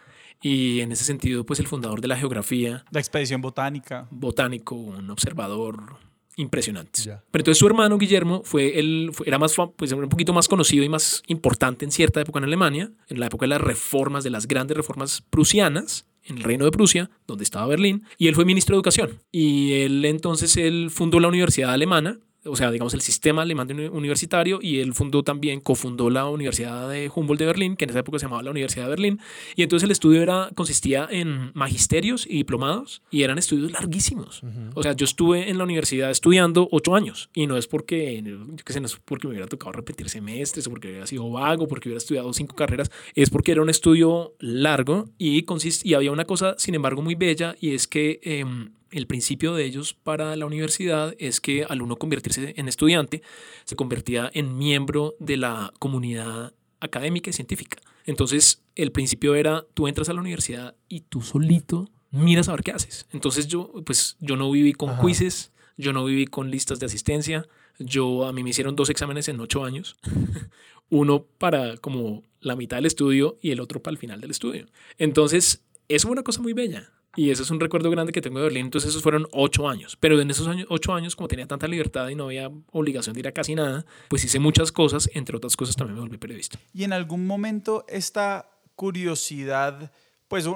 [0.42, 4.06] y en ese sentido pues el fundador de la geografía, La expedición botánica.
[4.10, 5.96] botánico, un observador
[6.36, 7.00] impresionante.
[7.04, 10.84] Pero entonces su hermano Guillermo fue el, fue- era más, pues, un poquito más conocido
[10.84, 14.30] y más importante en cierta época en Alemania, en la época de las reformas, de
[14.30, 18.44] las grandes reformas prusianas, en el reino de Prusia, donde estaba Berlín, y él fue
[18.44, 19.18] ministro de Educación.
[19.32, 24.58] Y él entonces él fundó la Universidad Alemana, o sea, digamos el sistema alemán universitario,
[24.62, 28.18] y él fundó también, cofundó la Universidad de Humboldt de Berlín, que en esa época
[28.18, 29.20] se llamaba la Universidad de Berlín,
[29.56, 34.42] y entonces el estudio era, consistía en magisterios y diplomados, y eran estudios larguísimos.
[34.74, 38.64] O sea, yo estuve en la universidad estudiando ocho años, y no es porque, yo
[38.64, 41.68] qué sé, no es porque me hubiera tocado repetir semestres, o porque hubiera sido vago,
[41.68, 46.12] porque hubiera estudiado cinco carreras, es porque era un estudio largo y, consist y había
[46.12, 48.20] una cosa, sin embargo, muy bella, y es que...
[48.22, 53.22] em, el principio de ellos para la universidad es que al uno convertirse en estudiante,
[53.64, 57.78] se convertía en miembro de la comunidad académica y científica.
[58.04, 62.62] Entonces, el principio era, tú entras a la universidad y tú solito miras a ver
[62.62, 63.06] qué haces.
[63.12, 65.02] Entonces, yo, pues, yo no viví con Ajá.
[65.02, 67.46] quizzes, yo no viví con listas de asistencia,
[67.78, 69.96] yo, a mí me hicieron dos exámenes en ocho años,
[70.90, 74.66] uno para como la mitad del estudio y el otro para el final del estudio.
[74.96, 76.90] Entonces, eso fue una cosa muy bella.
[77.18, 78.66] Y eso es un recuerdo grande que tengo de Berlín.
[78.66, 79.96] Entonces, esos fueron ocho años.
[79.98, 83.18] Pero en esos años, ocho años, como tenía tanta libertad y no había obligación de
[83.18, 85.10] ir a casi nada, pues hice muchas cosas.
[85.14, 86.60] Entre otras cosas, también me volví periodista.
[86.72, 89.90] Y en algún momento esta curiosidad,
[90.28, 90.46] pues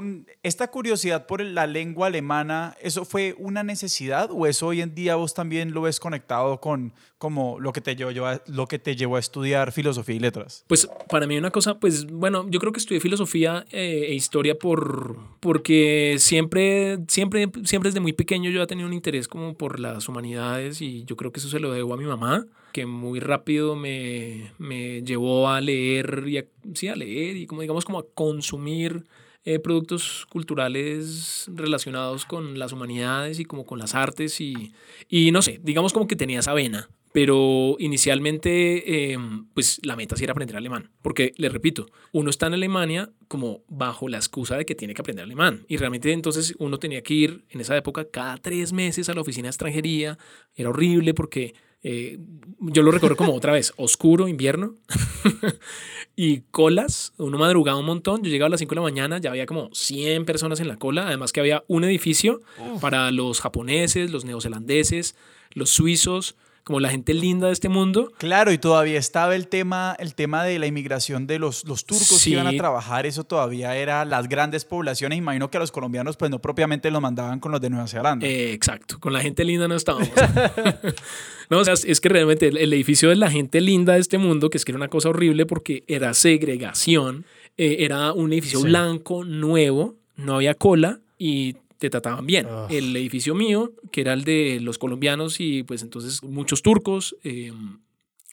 [0.42, 5.16] esta curiosidad por la lengua alemana, ¿eso fue una necesidad o eso hoy en día
[5.16, 8.96] vos también lo ves conectado con como lo que te llevó, a- lo que te
[8.96, 10.64] llevó a estudiar filosofía y letras?
[10.68, 14.58] Pues para mí una cosa, pues bueno, yo creo que estudié filosofía eh, e historia
[14.58, 19.80] por, porque siempre, siempre, siempre desde muy pequeño yo he tenido un interés como por
[19.80, 23.20] las humanidades y yo creo que eso se lo debo a mi mamá, que muy
[23.20, 28.00] rápido me, me llevó a leer y a, sí, a leer y como digamos como
[28.00, 29.04] a consumir
[29.44, 34.72] eh, productos culturales relacionados con las humanidades y como con las artes y,
[35.08, 36.88] y no sé, digamos como que tenía esa vena.
[37.12, 39.18] Pero inicialmente, eh,
[39.52, 40.90] pues la meta sí era aprender alemán.
[41.02, 45.02] Porque, les repito, uno está en Alemania como bajo la excusa de que tiene que
[45.02, 45.64] aprender alemán.
[45.68, 49.20] Y realmente entonces uno tenía que ir en esa época cada tres meses a la
[49.20, 50.18] oficina de extranjería.
[50.54, 52.18] Era horrible porque eh,
[52.60, 54.74] yo lo recuerdo como otra vez, oscuro, invierno.
[56.16, 58.22] y colas, uno madrugaba un montón.
[58.22, 60.76] Yo llegaba a las 5 de la mañana, ya había como 100 personas en la
[60.76, 61.08] cola.
[61.08, 62.40] Además que había un edificio
[62.80, 65.16] para los japoneses, los neozelandeses,
[65.54, 68.12] los suizos, como la gente linda de este mundo.
[68.18, 72.06] Claro, y todavía estaba el tema, el tema de la inmigración de los, los turcos
[72.06, 72.30] Sí.
[72.30, 76.16] que iban a trabajar, eso todavía era las grandes poblaciones, imagino que a los colombianos
[76.16, 78.26] pues no propiamente los mandaban con los de Nueva Zelanda.
[78.26, 80.08] Eh, exacto, con la gente linda no estábamos.
[81.50, 84.18] no, o sea, es que realmente el, el edificio de la gente linda de este
[84.18, 87.24] mundo, que es que era una cosa horrible porque era segregación,
[87.56, 88.66] eh, era un edificio Sí.
[88.66, 92.46] blanco, nuevo, no había cola y te trataban bien.
[92.46, 92.70] Ugh.
[92.70, 97.52] El edificio mío, que era el de los colombianos y pues entonces muchos turcos eh,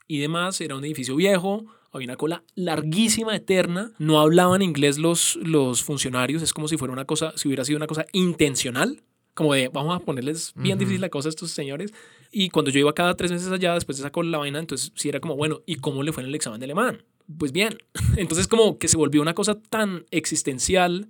[0.08, 3.92] y demás, era un edificio viejo, había una cola larguísima, eterna.
[3.98, 6.44] No hablaban inglés los, los funcionarios.
[6.44, 9.02] Es como si fuera una cosa, si hubiera sido una cosa intencional.
[9.34, 10.80] Como de, vamos a ponerles bien Ujú.
[10.82, 11.92] difícil la cosa a estos señores.
[12.32, 14.92] Y cuando yo iba cada tres meses allá, después de esa cola la vaina, entonces
[14.96, 17.04] sí era como, bueno, ¿y cómo le fue en el examen de alemán?
[17.38, 17.78] Pues bien,
[18.18, 21.10] entonces como que se volvió una cosa tan existencial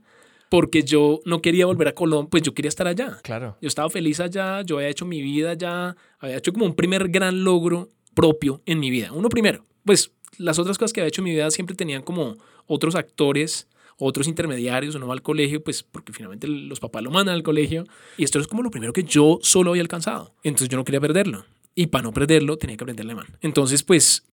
[0.49, 3.19] porque yo no quería volver a Colombia, pues yo quería estar allá.
[3.23, 3.57] Claro.
[3.61, 7.09] Yo estaba feliz allá, yo había hecho mi vida allá, había hecho como un primer
[7.09, 9.11] gran logro propio en mi vida.
[9.13, 12.37] Uno primero, pues las otras cosas que había hecho en mi vida siempre tenían como
[12.65, 17.35] otros actores, otros intermediarios, uno va al colegio, pues porque finalmente los papás lo mandan
[17.35, 17.85] al colegio.
[18.17, 20.33] Y esto es como lo primero que yo solo había alcanzado.
[20.43, 21.45] Entonces yo no quería perderlo.
[21.75, 23.27] Y para no perderlo tenía que aprender alemán.
[23.41, 24.25] Entonces pues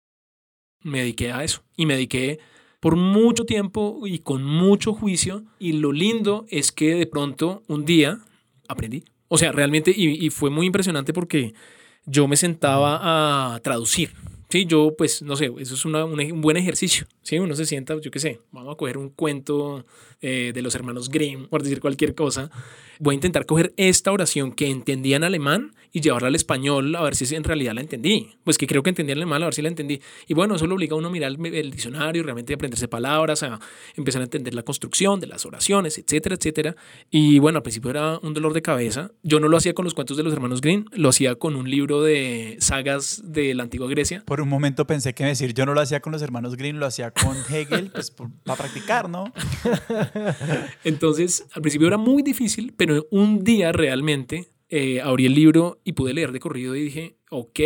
[0.82, 1.62] me dediqué a eso.
[1.76, 2.38] Y me dediqué
[2.86, 5.42] por mucho tiempo y con mucho juicio.
[5.58, 8.20] Y lo lindo es que de pronto un día
[8.68, 9.02] aprendí.
[9.26, 11.52] O sea, realmente, y, y fue muy impresionante porque
[12.04, 14.12] yo me sentaba a traducir.
[14.48, 17.08] Sí, yo pues no sé, eso es una, un buen ejercicio.
[17.22, 19.84] Sí, uno se sienta, yo qué sé, vamos a coger un cuento
[20.20, 22.52] eh, de los hermanos Grimm, por decir cualquier cosa.
[23.00, 27.00] Voy a intentar coger esta oración que entendía en alemán y llevarla al español a
[27.00, 28.28] ver si en realidad la entendí.
[28.44, 29.98] Pues que creo que entendía en alemán, a ver si la entendí.
[30.28, 33.42] Y bueno, eso lo obliga a uno a mirar el, el diccionario, realmente aprenderse palabras,
[33.42, 33.58] a
[33.96, 36.76] empezar a entender la construcción de las oraciones, etcétera, etcétera.
[37.10, 39.10] Y bueno, al principio era un dolor de cabeza.
[39.22, 41.70] Yo no lo hacía con los cuentos de los hermanos Grimm, lo hacía con un
[41.70, 44.22] libro de sagas de la antigua Grecia.
[44.26, 46.84] Por un momento pensé que decir yo no lo hacía con los hermanos Grimm, lo
[46.84, 49.32] hacía con Hegel, pues para practicar, ¿no?
[50.84, 55.92] Entonces, al principio era muy difícil, pero un día realmente eh, abrí el libro y
[55.92, 57.60] pude leer de corrido y dije, ok,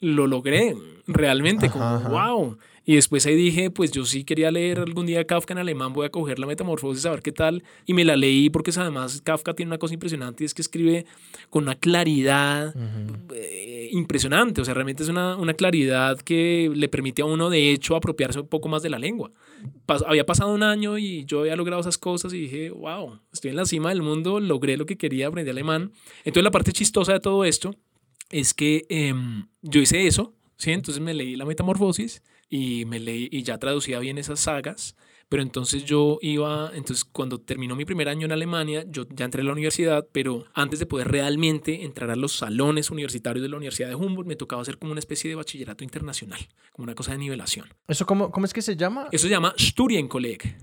[0.00, 0.74] lo logré,
[1.06, 2.08] realmente, como, Ajá, ajá.
[2.08, 2.58] wow.
[2.88, 6.06] Y después ahí dije, pues yo sí quería leer algún día Kafka en alemán, voy
[6.06, 7.64] a coger la metamorfosis a ver qué tal.
[7.84, 11.04] Y me la leí porque además Kafka tiene una cosa impresionante y es que escribe
[11.50, 12.72] con una claridad
[13.34, 14.60] eh, impresionante.
[14.60, 18.38] O sea, realmente es una, una claridad que le permite a uno, de hecho, apropiarse
[18.38, 19.32] un poco más de la lengua.
[19.86, 23.50] Pas- había pasado un año y yo había logrado esas cosas y dije, wow, estoy
[23.50, 25.90] en la cima del mundo, logré lo que quería, aprender alemán.
[26.18, 27.74] Entonces la parte chistosa de todo esto
[28.30, 30.70] es que em, yo hice eso, ¿sí?
[30.70, 34.96] Entonces me leí la metamorfosis y me leí y ya traducía bien esas sagas,
[35.28, 39.42] pero entonces yo iba, entonces cuando terminó mi primer año en Alemania, yo ya entré
[39.42, 43.56] a la universidad, pero antes de poder realmente entrar a los salones universitarios de la
[43.56, 46.40] Universidad de Humboldt, me tocaba hacer como una especie de bachillerato internacional,
[46.72, 47.68] como una cosa de nivelación.
[47.88, 49.08] ¿Eso cómo, cómo es que se llama?
[49.10, 50.56] Eso se llama Studienkolleg.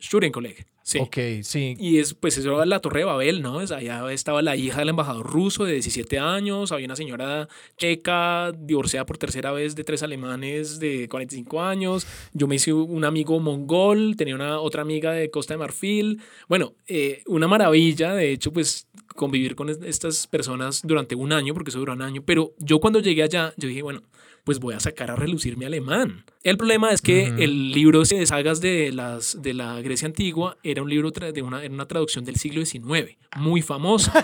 [0.00, 0.98] Studienkolleg, sí.
[1.00, 1.74] Ok, sí.
[1.80, 3.60] Y es, pues eso era la Torre de Babel, ¿no?
[3.60, 8.52] Es, allá estaba la hija del embajador ruso de 17 años, había una señora checa,
[8.56, 13.40] divorciada por tercera vez de tres alemanes de 45 años, yo me hice un amigo
[13.40, 18.52] mongol, tenía una otra amiga de Costa de Marfil, bueno, eh, una maravilla, de hecho,
[18.52, 22.52] pues convivir con es- estas personas durante un año, porque eso duró un año, pero
[22.58, 24.02] yo cuando llegué allá, yo dije, bueno,
[24.44, 26.24] pues voy a sacar a relucir mi alemán.
[26.42, 30.82] El problema es que el libro de sagas de, las, de la Grecia antigua era
[30.82, 34.12] un libro de una, era una traducción del siglo XIX, muy famoso.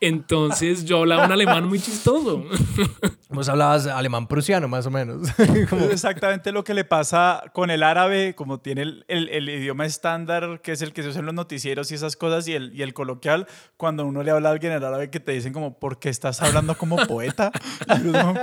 [0.00, 2.44] Entonces yo hablaba un alemán muy chistoso.
[3.30, 5.28] Vos hablabas alemán prusiano, más o menos.
[5.70, 9.48] Como- Es exactamente lo que le pasa con el árabe, como tiene el, el- el
[9.48, 12.54] idioma estándar, que es el que se usa en los noticieros y esas cosas, y
[12.54, 15.52] el, y el coloquial, cuando uno le habla a alguien en árabe que te dicen
[15.52, 17.50] como, ¿por qué estás hablando como poeta?
[18.04, 18.34] Uno,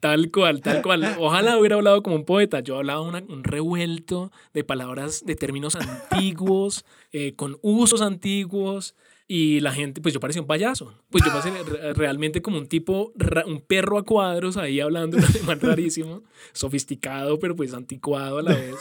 [0.00, 1.16] Tal cual, tal cual.
[1.20, 2.60] Ojalá hubiera hablado como un poeta.
[2.60, 8.94] Yo hablaba una- un revuelto de palabras, de términos antiguos, eh, con usos antiguos.
[9.32, 10.92] Y la gente, pues yo parecía un payaso.
[11.08, 11.30] Pues yo
[11.62, 13.12] re- realmente como un tipo,
[13.46, 18.56] un perro a cuadros ahí hablando un alemán rarísimo, sofisticado, pero pues anticuado a la
[18.56, 18.74] vez.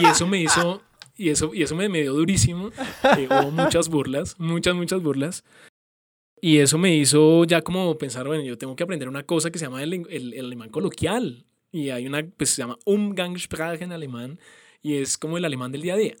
[0.00, 0.82] Y eso me hizo,
[1.16, 2.70] y eso, y eso me, me dio durísimo.
[3.16, 5.44] Eh, hubo muchas burlas, muchas, muchas burlas.
[6.40, 9.60] Y eso me hizo ya como pensar, bueno, yo tengo que aprender una cosa que
[9.60, 11.46] se llama el, el- el alemán coloquial.
[11.70, 14.40] Y hay una, pues se llama Umgangssprache en alemán,
[14.82, 16.16] y es como el alemán del día a día.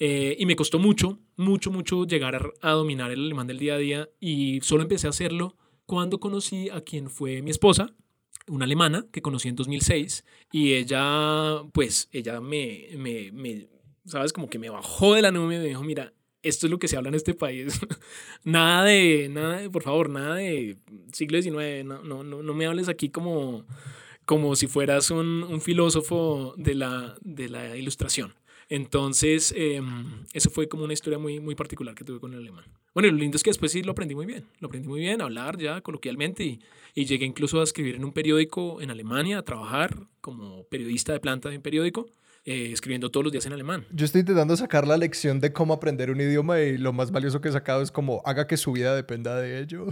[0.00, 3.78] Eh, y me costó mucho, mucho, mucho llegar a, dominar el alemán del día a
[3.78, 7.94] día, y solo empecé a hacerlo cuando conocí a quien fue mi esposa,
[8.46, 13.68] una alemana que conocí en 2006, y ella, pues, ella me, me, me
[14.04, 14.32] ¿sabes?
[14.32, 16.88] Como que me bajó de la nube y me dijo, mira, esto es lo que
[16.88, 17.80] se habla en este país.
[18.44, 20.76] nada de, nada de, por favor, nada de
[21.12, 21.84] siglo XIX.
[21.84, 23.66] No, no, no, no me hables aquí como,
[24.24, 28.34] como si fueras un, un filósofo de la, de la ilustración.
[28.70, 29.82] Entonces, eh,
[30.32, 32.64] eso fue como una historia muy, muy particular que tuve con el alemán.
[32.94, 34.46] Bueno, y lo lindo es que después sí lo aprendí muy bien.
[34.60, 36.60] Lo aprendí muy bien, a hablar ya coloquialmente y,
[36.94, 41.18] y llegué incluso a escribir en un periódico en Alemania, a trabajar como periodista de
[41.18, 42.06] planta de un periódico,
[42.44, 43.86] eh, escribiendo todos los días en alemán.
[43.92, 47.40] Yo estoy intentando sacar la lección de cómo aprender un idioma y lo más valioso
[47.40, 49.86] que he sacado es como haga que su vida dependa de ello.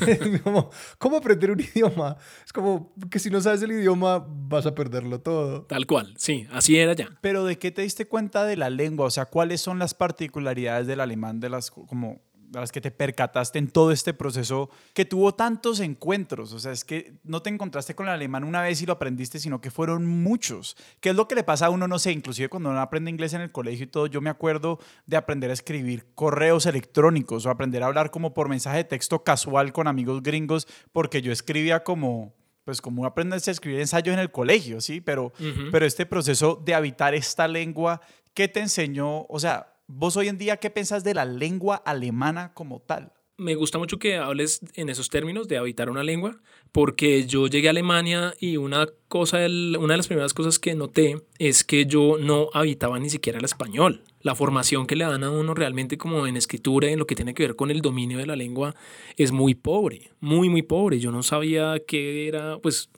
[0.42, 2.16] Como, ¿cómo aprender un idioma?
[2.44, 5.62] Es como que si no sabes el idioma vas a perderlo todo.
[5.66, 7.08] Tal cual, sí, así era ya.
[7.20, 9.06] Pero ¿de qué te diste cuenta de la lengua?
[9.06, 12.20] O sea, ¿cuáles son las particularidades del alemán de las, co- como
[12.52, 16.52] de las que te percataste en todo este proceso que tuvo tantos encuentros?
[16.52, 19.38] O sea, es que no te encontraste con el alemán una vez y lo aprendiste,
[19.38, 20.76] sino que fueron muchos.
[21.00, 21.88] ¿Qué es lo que le pasa a uno?
[21.88, 24.78] No sé, inclusive cuando uno aprende inglés en el colegio y todo, yo me acuerdo
[25.06, 29.24] de aprender a escribir correos electrónicos o aprender a hablar como por mensaje de texto
[29.24, 32.34] casual con amigos gringos, porque yo escribía como
[32.64, 35.00] pues como aprendes a escribir ensayos en el colegio, ¿sí?
[35.00, 35.32] Pero,
[35.72, 38.00] pero este proceso de habitar esta lengua,
[38.34, 39.26] ¿qué te enseñó?
[39.26, 43.12] O sea, vos hoy en día, ¿qué pensás de la lengua alemana como tal?
[43.42, 47.68] me gusta mucho que hables en esos términos de habitar una lengua, porque yo llegué
[47.68, 52.16] a Alemania y una cosa, una de las primeras cosas que noté es que yo
[52.18, 54.02] no habitaba ni siquiera el español.
[54.20, 57.34] La formación que le dan a uno realmente como en escritura, en lo que tiene
[57.34, 58.74] que ver con el dominio de la lengua,
[59.16, 61.00] es muy pobre, muy, muy pobre.
[61.00, 62.90] Yo no sabía qué era, pues,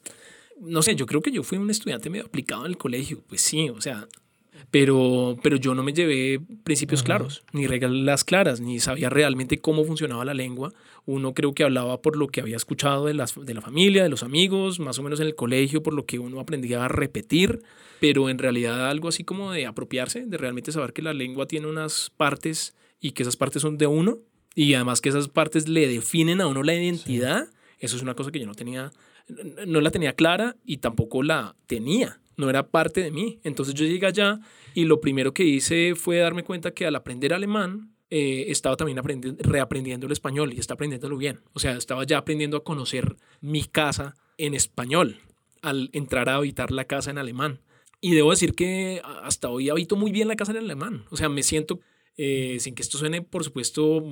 [0.61, 3.41] no sé, yo creo que yo fui un estudiante medio aplicado en el colegio, pues
[3.41, 4.07] sí, o sea,
[4.71, 9.85] pero, pero yo no me llevé principios claros, ni reglas claras, ni sabía realmente cómo
[9.85, 10.73] funcionaba la lengua.
[11.07, 14.09] Uno creo que hablaba por lo que había escuchado de, las, de la familia, de
[14.09, 17.63] los amigos, más o menos en el colegio, por lo que uno aprendía a repetir,
[18.01, 21.67] pero en realidad algo así como de apropiarse, de realmente saber que la lengua tiene
[21.67, 24.19] unas partes y que esas partes son de uno,
[24.55, 28.31] y además que esas partes le definen a uno la identidad, eso es una cosa
[28.31, 28.93] que yo no tenía,
[29.67, 33.41] no la tenía clara y tampoco la tenía no era parte de mí.
[33.45, 34.41] Entonces yo llegué allá
[34.75, 39.01] y lo primero que hice fue darme cuenta que al aprender alemán eh, estaba también
[39.41, 41.41] reaprendiendo el español y está aprendiéndolo bien.
[41.53, 45.19] O sea, estaba ya aprendiendo a conocer mi casa en español
[45.63, 47.61] al entrar a habitar la casa en alemán.
[48.01, 51.07] Y debo decir que hasta hoy habito muy bien la casa en alemán.
[51.11, 51.81] O sea, me siento,
[52.19, 54.05] eh, sin que esto suene, por supuesto,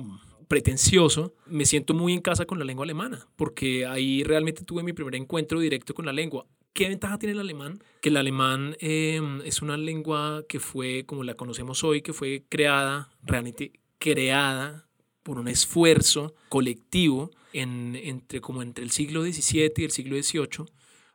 [0.47, 4.93] pretencioso, me siento muy en casa con la lengua alemana, porque ahí realmente tuve mi
[4.93, 6.47] primer encuentro directo con la lengua.
[6.73, 7.83] ¿Qué ventaja tiene el alemán?
[8.01, 12.45] Que el alemán em, es una lengua que fue, como la conocemos hoy, que fue
[12.49, 14.87] creada, realmente creada
[15.21, 20.65] por un esfuerzo colectivo en, entre, como entre el siglo XVII y el siglo XVIII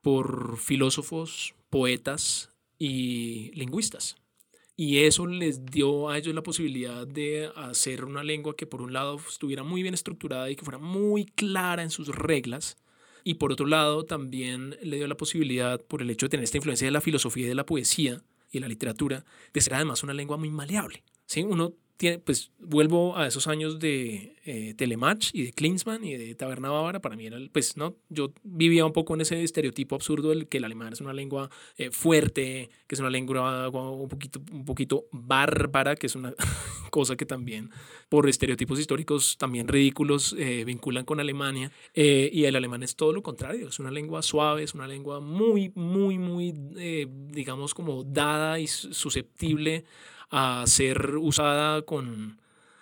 [0.01, 4.17] por filósofos, poetas y lingüistas.
[4.77, 8.93] Y eso les dio a ellos la posibilidad de hacer una lengua que por un
[8.93, 12.77] lado estuviera muy bien estructurada y que fuera muy clara en sus reglas,
[13.25, 16.59] y por otro lado, también le dio la posibilidad, por el hecho de tener esta
[16.59, 20.03] influencia de la filosofía y de la poesía y de la literatura, de ser además
[20.03, 21.03] una lengua muy maleable.
[21.27, 21.43] ¿sí?
[21.43, 21.75] Uno
[22.25, 27.01] pues vuelvo a esos años de eh, Telematch y de Klinsmann y de Taberna Bávara.
[27.01, 27.97] Para mí era, pues, ¿no?
[28.09, 31.51] Yo vivía un poco en ese estereotipo absurdo del que el alemán es una lengua
[31.77, 36.35] eh, fuerte, que es una lengua un poquito, un poquito bárbara, que es una
[36.91, 37.71] cosa que también,
[38.09, 41.73] por estereotipos históricos también ridículos, eh, vinculan con Alemania.
[41.95, 45.73] y el alemán es todo lo contrario, es una lengua suave, es una lengua muy,
[45.75, 46.53] muy, muy,
[47.33, 49.85] digamos, como dada y susceptible
[50.31, 52.39] a ser usada con,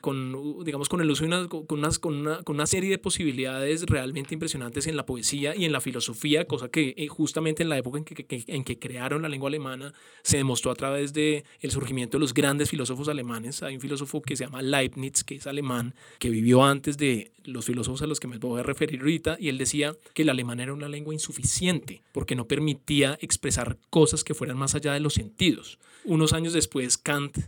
[0.07, 2.99] con, digamos, con el uso de una, con, unas, con, una, con, una, serie de
[2.99, 7.69] posibilidades realmente impresionantes en la poesía y en la filosofía, cosa que eh, justamente en
[7.69, 9.93] la época en que, en que crearon la lengua alemana
[10.23, 13.65] se demostró a través del el surgimiento de los grandes filósofos alemanes.
[13.65, 17.65] Hay un filósofo que se llama Leibniz, que es alemán, que vivió antes de los
[17.65, 20.61] filósofos a los que me voy a referir ahorita, y él decía que el alemán
[20.61, 25.15] era una lengua insuficiente porque no permitía expresar cosas que fueran más allá de los
[25.15, 25.81] sentidos.
[26.05, 27.39] Unos años después, Kant,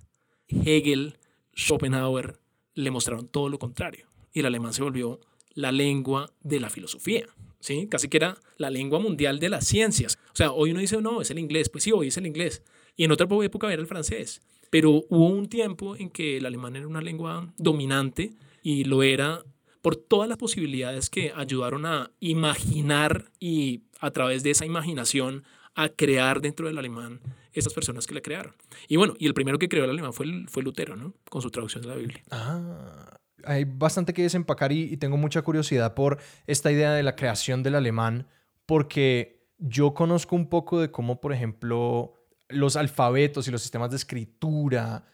[0.48, 1.18] Hegel,
[1.54, 2.40] Schopenhauer
[2.82, 4.06] le mostraron todo lo contrario.
[4.32, 5.20] Y el alemán se volvió
[5.54, 7.26] la lengua de la filosofía.
[7.58, 7.88] ¿sí?
[7.90, 10.16] Casi que era la lengua mundial de las ciencias.
[10.32, 11.68] O sea, hoy uno dice, no, es el inglés.
[11.68, 12.62] Pues sí, hoy es el inglés.
[12.96, 14.40] Y en otra época era el francés.
[14.70, 19.42] Pero hubo un tiempo en que el alemán era una lengua dominante y lo era
[19.82, 25.42] por todas las posibilidades que ayudaron a imaginar y a través de esa imaginación
[25.74, 27.20] a crear dentro del alemán
[27.52, 28.54] esas personas que le crearon.
[28.88, 31.14] Y bueno, y el primero que creó el alemán fue, fue Lutero, ¿no?
[31.28, 32.22] Con su traducción de la Biblia.
[32.30, 37.16] Ah, hay bastante que desempacar y, y tengo mucha curiosidad por esta idea de la
[37.16, 38.26] creación del alemán,
[38.66, 42.14] porque yo conozco un poco de cómo, por ejemplo,
[42.48, 45.04] los alfabetos y los sistemas de escritura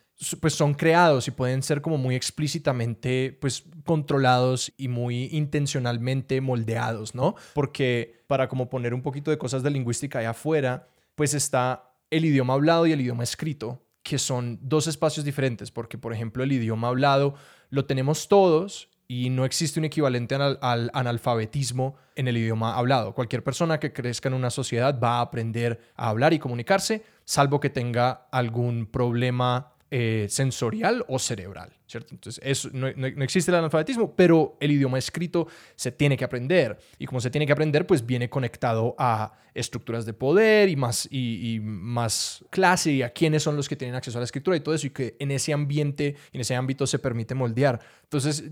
[0.40, 7.14] pues son creados y pueden ser como muy explícitamente pues controlados y muy intencionalmente moldeados,
[7.14, 7.34] ¿no?
[7.52, 12.24] Porque para como poner un poquito de cosas de lingüística allá afuera, pues está el
[12.24, 16.52] idioma hablado y el idioma escrito, que son dos espacios diferentes, porque por ejemplo el
[16.52, 17.34] idioma hablado
[17.70, 23.14] lo tenemos todos y no existe un equivalente al, al, analfabetismo en el idioma hablado.
[23.14, 27.60] Cualquier persona que crezca en una sociedad va a aprender a hablar y comunicarse, salvo
[27.60, 31.72] que tenga algún problema eh, sensorial o cerebral.
[31.86, 32.14] ¿Cierto?
[32.14, 36.78] Entonces, eso, no, no, existe el analfabetismo, pero el idioma escrito se tiene que aprender.
[36.98, 41.06] Y como se tiene que aprender, pues viene conectado a estructuras de poder y más,
[41.10, 44.60] y, más clase y a quiénes son los que tienen acceso a la escritura y
[44.60, 47.80] todo eso, y que en ese ambiente, en ese ámbito se permite moldear.
[48.02, 48.44] Entonces,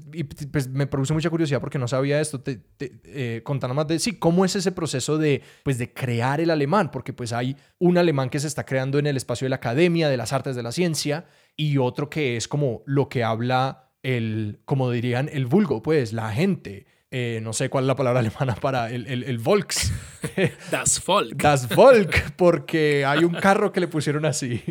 [0.50, 2.40] pues, me produce mucha curiosidad porque no sabía esto.
[2.40, 6.50] Te, eh, contando más de, sí, cómo es ese proceso de, pues, de crear el
[6.50, 9.56] alemán, porque pues hay un alemán que se está creando en el espacio de la
[9.56, 11.26] academia, de las artes, de la ciencia,
[11.56, 16.32] y otro que es como lo que habla el, como dirían, el vulgo, pues, la
[16.32, 16.86] gente.
[17.10, 19.92] Eh, no sé cuál es la palabra alemana para el, el, el Volks.
[20.70, 21.36] das Volk.
[21.36, 24.62] Das Volk, porque hay un carro que le pusieron así.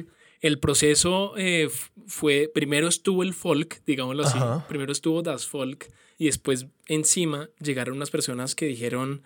[0.41, 1.69] El proceso eh,
[2.07, 7.97] fue, primero estuvo el folk, digámoslo así, primero estuvo Das Volk y después encima llegaron
[7.97, 9.21] unas personas que dijeron,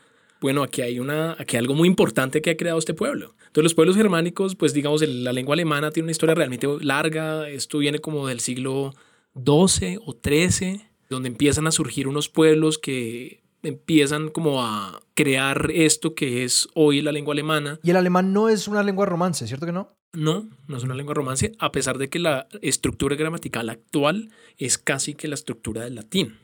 [0.45, 3.33] bueno, aquí hay, una, aquí algo muy importante que ha creado este pueblo.
[3.47, 7.79] Entonces los pueblos germánicos, pues digamos, la lengua alemana tiene una historia realmente larga, esto
[7.79, 8.93] viene como del siglo
[9.33, 16.13] XII o XIII, donde empiezan a surgir unos pueblos que empiezan como a crear esto
[16.13, 17.79] que es hoy la lengua alemana.
[17.81, 19.97] Y el alemán no es una lengua romance, ¿cierto que no?
[20.13, 24.29] No, no es una lengua romance, a pesar de que la estructura gramatical actual
[24.59, 26.37] es casi que la estructura del latín.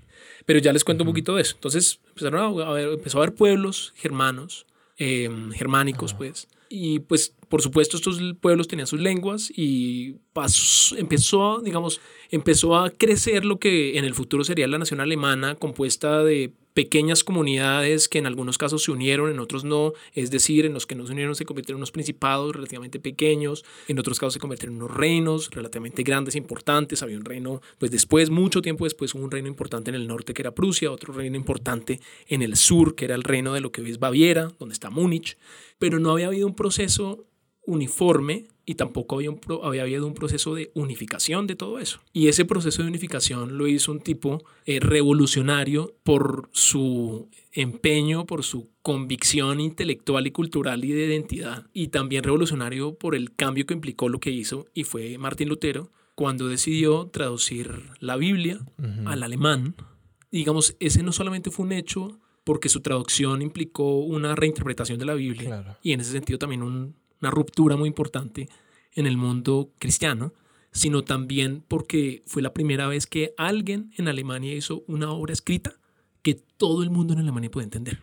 [0.45, 1.55] Pero ya les cuento un poquito de eso.
[1.55, 4.65] Entonces empezaron a ver, empezó a haber pueblos germanos,
[4.97, 6.47] em, germánicos, pues.
[6.69, 10.15] Y pues, por supuesto, estos pueblos tenían sus lenguas y
[10.97, 16.23] empezó, digamos, empezó a crecer lo que en el futuro sería la nación alemana, compuesta
[16.23, 20.73] de pequeñas comunidades que en algunos casos se unieron, en otros no, es decir, en
[20.73, 24.33] los que no se unieron se convirtieron en unos principados relativamente pequeños, en otros casos
[24.33, 28.85] se convirtieron en unos reinos relativamente grandes, importantes, había un reino, pues después, mucho tiempo
[28.85, 32.55] después, un reino importante en el norte que era Prusia, otro reino importante en el
[32.55, 35.37] sur que era el reino de lo que hoy es Baviera, donde está Múnich,
[35.77, 37.25] pero no había habido un proceso
[37.65, 41.99] uniforme y tampoco había, un había habido un proceso de unificación de todo eso.
[42.13, 48.43] Y ese proceso de unificación lo hizo un tipo eh, revolucionario por su empeño, por
[48.43, 53.73] su convicción intelectual y cultural y de identidad, y también revolucionario por el cambio que
[53.73, 58.59] implicó lo que hizo, y fue Martín Lutero, cuando decidió traducir la Biblia
[59.05, 59.75] al alemán.
[60.31, 65.13] Digamos, ese no solamente fue un hecho porque su traducción implicó una reinterpretación de la
[65.13, 68.49] Biblia, y en ese sentido también un una ruptura muy importante
[68.93, 70.33] en el mundo cristiano,
[70.71, 75.73] sino también porque fue la primera vez que alguien en Alemania hizo una obra escrita
[76.21, 77.99] que todo el mundo en Alemania puede entender.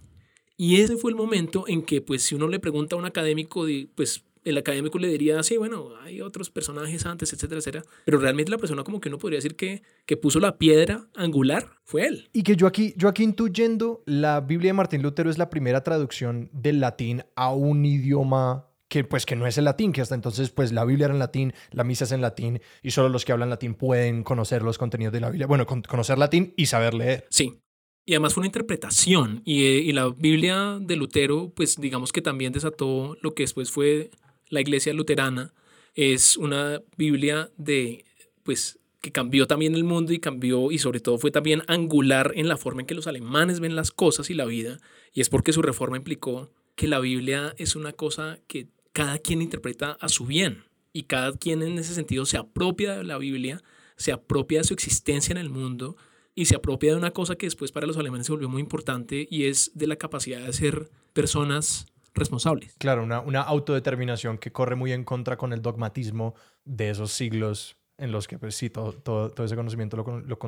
[0.56, 3.66] Y ese fue el momento en que, pues, si uno le pregunta a un académico,
[3.94, 7.84] pues, el académico le diría, sí, bueno, hay otros personajes antes, etcétera, etcétera.
[8.04, 11.68] Pero realmente la persona como que uno podría decir que, que puso la piedra angular
[11.84, 12.28] fue él.
[12.32, 15.82] Y que yo aquí, yo aquí intuyendo, la Biblia de Martín Lutero es la primera
[15.82, 20.14] traducción del latín a un idioma que pues que no es el latín, que hasta
[20.14, 23.24] entonces pues la Biblia era en latín, la misa es en latín y solo los
[23.24, 25.46] que hablan latín pueden conocer los contenidos de la Biblia.
[25.46, 27.26] Bueno, conocer latín y saber leer.
[27.30, 27.60] Sí.
[28.04, 32.54] Y además fue una interpretación y, y, la Biblia de Lutero pues digamos que también
[32.54, 34.10] desató lo que después fue
[34.48, 35.52] la iglesia luterana.
[35.94, 38.04] Es una Biblia de
[38.44, 42.48] pues que cambió también el mundo y cambió y sobre todo fue también angular en
[42.48, 44.80] la forma en que los alemanes ven las cosas y la vida
[45.12, 49.42] y es porque su reforma implicó que la Biblia es una cosa que cada quien
[49.42, 53.62] interpreta a su bien y cada quien en ese sentido se apropia de la Biblia,
[53.96, 55.96] se apropia de su existencia en el mundo
[56.34, 59.26] y se apropia de una cosa que después para los alemanes se volvió muy importante
[59.28, 62.74] y es de la capacidad de ser personas responsables.
[62.78, 66.34] Claro, una, una autodeterminación que corre muy en contra con el dogmatismo
[66.64, 70.38] de esos siglos en los que, pues sí, todo, todo, todo ese conocimiento lo, lo,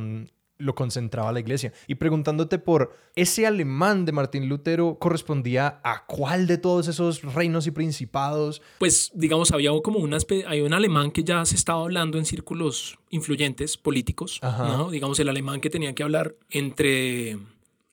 [0.60, 1.72] lo concentraba la iglesia.
[1.86, 7.66] Y preguntándote por ese alemán de Martín Lutero correspondía a cuál de todos esos reinos
[7.66, 8.62] y principados.
[8.78, 12.98] Pues digamos, había como una hay un alemán que ya se estaba hablando en círculos
[13.10, 14.90] influyentes políticos, ¿no?
[14.90, 17.38] Digamos, el alemán que tenía que hablar entre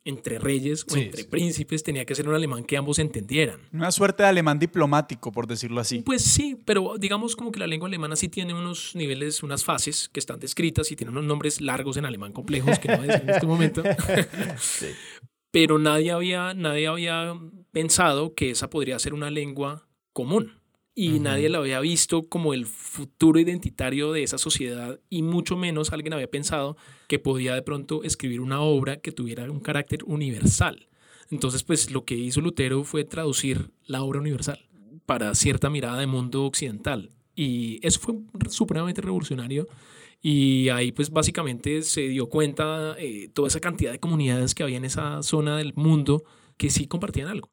[0.08, 3.60] entre reyes o entre príncipes tenía que ser un alemán que ambos entendieran.
[3.74, 6.00] Una suerte de alemán diplomático, por decirlo así.
[6.00, 10.10] Pues sí, pero digamos como que la lengua alemana sí tiene unos niveles, unas fases
[10.10, 13.12] que están descritas y tiene unos nombres largos en alemán complejos que no voy a
[13.12, 13.84] decir en este momento.
[15.52, 17.34] Pero nadie había, nadie había
[17.72, 20.57] pensado que esa podría ser una lengua común
[21.00, 25.94] y nadie lo había visto como el futuro identitario de esa sociedad y mucho menos
[25.94, 26.76] alguien había pensado
[27.08, 30.88] que podía de pronto escribir una obra que tuviera un carácter universal.
[31.30, 34.66] Entonces, pues lo que hizo Lutero fue traducir la obra universal
[35.06, 37.12] para cierta mirada de mundo occidental.
[37.36, 38.16] Y eso fue
[38.50, 39.68] supremamente revolucionario.
[40.20, 44.78] Y ahí pues básicamente se dio cuenta eh, toda esa cantidad de comunidades que había
[44.78, 46.24] en esa zona del mundo
[46.58, 47.52] que sí compartían algo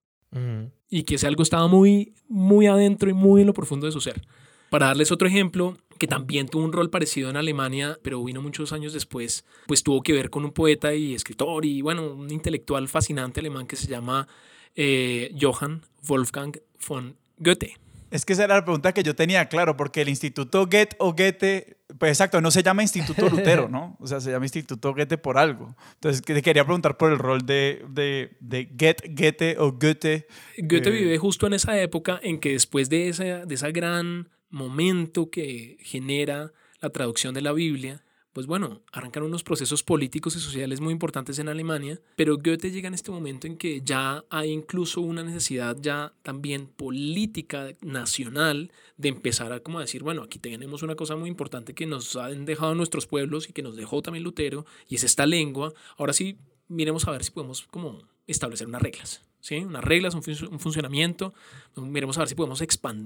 [0.88, 4.00] y que ese algo estaba muy, muy adentro y muy en lo profundo de su
[4.00, 4.22] ser.
[4.70, 8.72] Para darles otro ejemplo, que también tuvo un rol parecido en Alemania, pero vino muchos
[8.72, 12.88] años después, pues tuvo que ver con un poeta y escritor y bueno, un intelectual
[12.88, 14.26] fascinante alemán que se llama
[14.74, 17.83] eh, Johann Wolfgang von Goethe.
[18.14, 21.14] Es que esa era la pregunta que yo tenía, claro, porque el Instituto Goethe o
[21.14, 23.96] Goethe, pues exacto, no se llama Instituto Lutero, ¿no?
[23.98, 25.74] O sea, se llama Instituto Goethe por algo.
[25.94, 30.28] Entonces, te quería preguntar por el rol de, de, de Goethe, Goethe o Goethe.
[30.58, 34.28] Goethe eh, vive justo en esa época en que después de esa, de esa gran
[34.48, 38.04] momento que genera la traducción de la Biblia,
[38.34, 42.88] pues bueno, arrancan unos procesos políticos y sociales muy importantes en Alemania, pero Goethe llega
[42.88, 49.08] en este momento en que ya hay incluso una necesidad ya también política nacional de
[49.08, 52.74] empezar a como decir, bueno, aquí tenemos una cosa muy importante que nos han dejado
[52.74, 55.72] nuestros pueblos y que nos dejó también Lutero, y es esta lengua.
[55.96, 59.22] Ahora sí, miremos a ver si podemos como establecer unas reglas.
[59.38, 59.58] ¿sí?
[59.58, 61.34] Unas reglas, un, funcionamiento.
[61.76, 62.60] Miremos a ver si podemos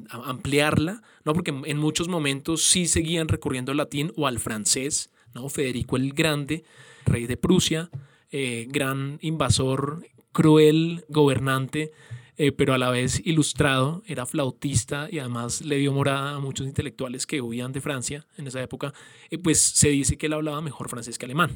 [0.09, 1.35] ampliarla, ¿no?
[1.35, 5.49] Porque en muchos momentos sí seguían recurriendo al latín o al francés, ¿no?
[5.49, 6.65] Federico el Grande,
[7.07, 7.91] rey de Prusia,
[8.31, 11.93] eh, gran invasor, cruel gobernante,
[12.41, 16.69] eh, pero a la vez ilustrado, era flautista y además le dio morada a muchos
[16.69, 18.95] intelectuales que huían de Francia en esa época,
[19.31, 21.51] eh, pues se dice que él hablaba mejor francés que alemán.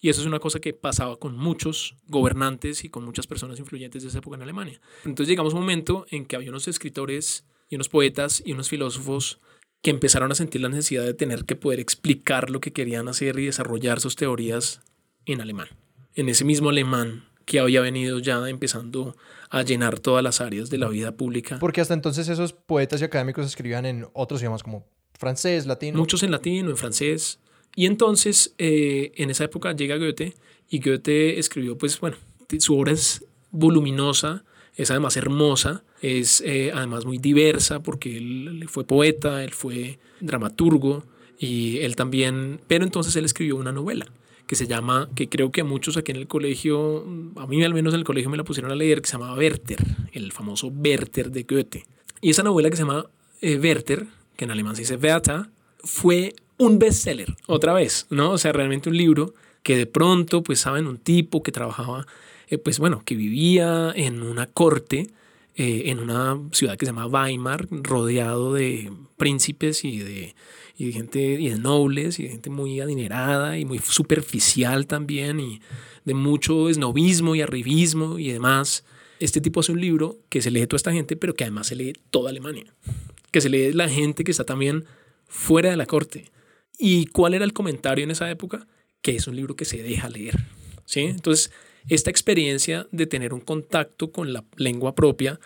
[0.00, 4.02] Y eso es una cosa que pasaba con muchos gobernantes y con muchas personas influyentes
[4.02, 4.80] de esa época en Alemania.
[5.04, 8.68] Entonces llegamos a un momento en que había unos escritores y unos poetas y unos
[8.68, 9.38] filósofos
[9.84, 13.38] que empezaron a sentir la necesidad de tener que poder explicar lo que querían hacer
[13.38, 14.80] y desarrollar sus teorías
[15.26, 15.68] en alemán.
[16.14, 19.14] En ese mismo alemán que había venido ya empezando
[19.50, 21.58] a llenar todas las áreas de la vida pública.
[21.58, 24.86] Porque hasta entonces esos poetas y académicos escribían en otros idiomas como
[25.18, 25.98] francés, latino.
[25.98, 27.38] Muchos en latino, en francés.
[27.76, 30.34] Y entonces, eh, en esa época llega Goethe
[30.70, 32.16] y Goethe escribió, pues bueno,
[32.58, 34.44] su obra es voluminosa,
[34.76, 41.04] es además hermosa, es eh, además muy diversa porque él fue poeta, él fue dramaturgo
[41.38, 44.06] y él también, pero entonces él escribió una novela
[44.46, 47.72] que se llama, que creo que a muchos aquí en el colegio, a mí al
[47.72, 49.78] menos en el colegio me la pusieron a leer, que se llama Werther,
[50.12, 51.86] el famoso Werther de Goethe.
[52.20, 53.06] Y esa novela que se llama
[53.40, 55.46] eh, Werther, que en alemán se dice Werther,
[55.82, 58.32] fue un bestseller, otra vez, ¿no?
[58.32, 62.06] O sea, realmente un libro que de pronto, pues, saben, un tipo que trabajaba,
[62.48, 65.08] eh, pues bueno, que vivía en una corte,
[65.56, 70.34] eh, en una ciudad que se llama Weimar, rodeado de príncipes y de
[70.76, 75.60] gente y de nobles y de gente muy adinerada y muy superficial también y
[76.04, 78.84] de mucho esnovismo y arribismo y demás.
[79.20, 81.76] Este tipo hace un libro que se lee toda esta gente, pero que además se
[81.76, 82.74] lee toda Alemania,
[83.30, 84.84] que se lee la gente que está también
[85.26, 86.30] fuera de la corte.
[86.78, 88.66] ¿Y cuál era el comentario en esa época?
[89.00, 90.44] Que es un libro que se deja leer.
[90.84, 91.00] ¿sí?
[91.00, 91.52] Entonces,
[91.88, 95.40] esta experiencia de tener un contacto con la lengua propia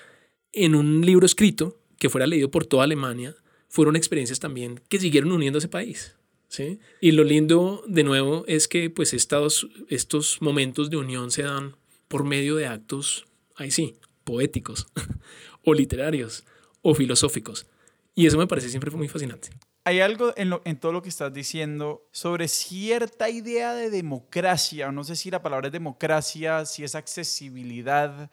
[0.53, 3.35] en un libro escrito que fuera leído por toda Alemania
[3.69, 6.15] fueron experiencias también que siguieron uniendo a ese país.
[6.49, 6.81] ¿sí?
[7.01, 11.77] Y lo lindo, de nuevo, es que pues estos, estos momentos de unión se dan
[12.09, 14.87] por medio de actos, ahí sí, poéticos,
[15.65, 16.45] o literarios,
[16.83, 17.67] o filosóficos.
[18.15, 19.51] Y eso me parece siempre muy fascinante.
[19.89, 25.03] Hay algo en, en, todo lo que estás diciendo sobre cierta idea de democracia, no
[25.03, 28.31] sé si la palabra es democracia, si es accesibilidad,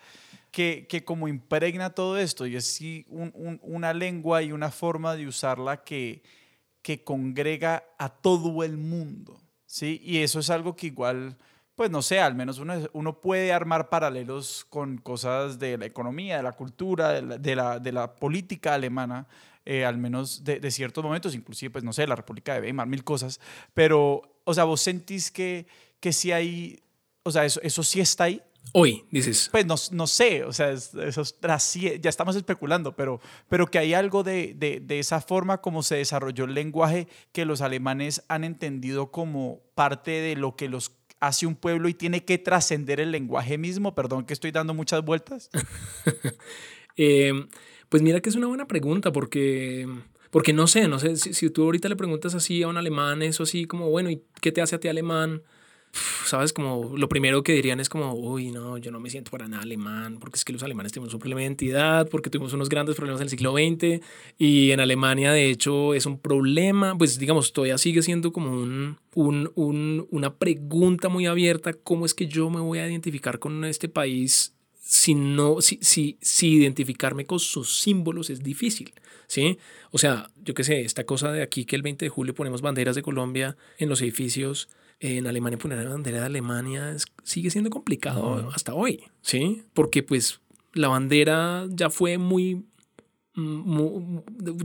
[0.52, 5.16] que, que como impregna todo esto y es sí un, una lengua y una forma
[5.16, 6.24] de usarla que,
[6.82, 10.02] que congrega a todo el mundo, ¿sí?
[10.04, 11.38] Y eso es algo que igual,
[11.74, 16.36] pues no sé, al menos uno, uno puede armar paralelos con cosas de la economía,
[16.36, 19.26] de la cultura, de la, de la, de la política alemana,
[19.66, 22.88] eh, al menos de, de, ciertos momentos, inclusive, pues no sé, la República de Weimar,
[22.88, 23.40] mil cosas,
[23.74, 25.66] pero, o sea, vos sentís que,
[26.00, 26.80] que sí hay,
[27.24, 28.42] o sea, eso, eso sí está ahí,
[28.74, 29.50] Hoy, dices.
[29.52, 31.24] Pues no, no sé, o sea, eso
[32.00, 35.98] ya estamos especulando, pero, pero que hay algo de, de, de, esa forma como se
[35.98, 41.46] desarrolló el lenguaje que los alemanes han entendido como parte de lo que los hace
[41.46, 43.96] un pueblo y tiene que trascender el lenguaje mismo.
[43.96, 45.50] Perdón que estoy dando muchas vueltas.
[46.98, 47.32] eh,
[47.96, 49.88] pues mira que es una buena pregunta porque...
[50.30, 53.22] Porque no sé, no sé, si, si, tú ahorita le preguntas así a un alemán,
[53.22, 55.44] eso así como, bueno, ¿y qué te hace a ti alemán?
[56.26, 59.48] sabes, como lo primero que dirían es como, uy, no, yo no me siento para
[59.48, 62.70] nada alemán, porque es que los alemanes tenemos su problema de identidad, porque tuvimos unos
[62.70, 64.04] grandes problemas en el siglo XX
[64.38, 68.98] y en Alemania, de hecho, es un problema, pues digamos, todavía sigue siendo como un,
[69.14, 73.64] un, un, una pregunta muy abierta, ¿cómo es que yo me voy a identificar con
[73.64, 74.55] este país
[74.86, 78.94] si no, si, si, si identificarme con sus símbolos es difícil,
[79.26, 79.58] ¿sí?
[79.90, 82.62] O sea, yo qué sé, esta cosa de aquí que el 20 de julio ponemos
[82.62, 84.70] banderas de Colombia en los edificios,
[85.00, 89.64] en Alemania poner la bandera de Alemania sigue siendo complicado hasta hoy, ¿sí?
[89.74, 90.40] Porque pues
[90.74, 92.64] la bandera ya fue muy,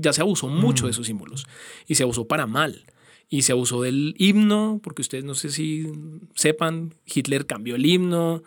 [0.00, 1.46] ya se abusó mucho de esos símbolos
[1.86, 2.84] y se abusó para mal.
[3.32, 5.86] Y se abusó del himno, porque ustedes no sé si
[6.34, 8.42] sepan, Hitler cambió el himno,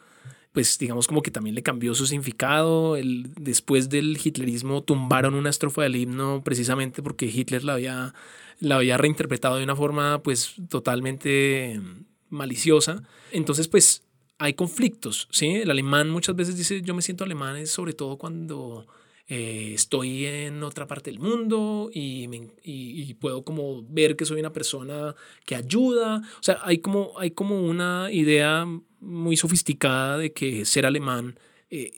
[0.53, 2.95] pues digamos como que también le cambió su significado.
[2.95, 8.13] El, después del hitlerismo tumbaron una estrofa del himno precisamente porque Hitler la había,
[8.59, 11.81] la había reinterpretado de una forma pues totalmente
[12.29, 13.03] maliciosa.
[13.31, 14.03] Entonces pues
[14.37, 15.47] hay conflictos, ¿sí?
[15.55, 18.85] El alemán muchas veces dice yo me siento alemán sobre todo cuando
[19.27, 22.29] eh, estoy en otra parte del mundo y,
[22.63, 26.17] y, puedo como ver que soy una persona que ayuda.
[26.17, 28.67] O sea, hay como, hay como una idea
[29.03, 31.37] muy sofisticada de que ser alemán
[31.69, 31.91] eh,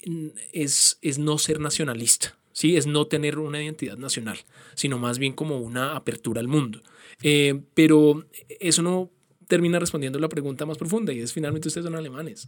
[0.51, 2.38] es, es no ser nacionalista.
[2.51, 2.78] ¿sí?
[2.78, 4.39] Es no tener una identidad nacional,
[4.74, 6.82] sino más bien como una apertura al mundo.
[7.22, 8.26] Eh, pero
[8.60, 9.12] eso no
[9.47, 12.47] termina respondiendo la pregunta más profunda y es finalmente ustedes son alemanes.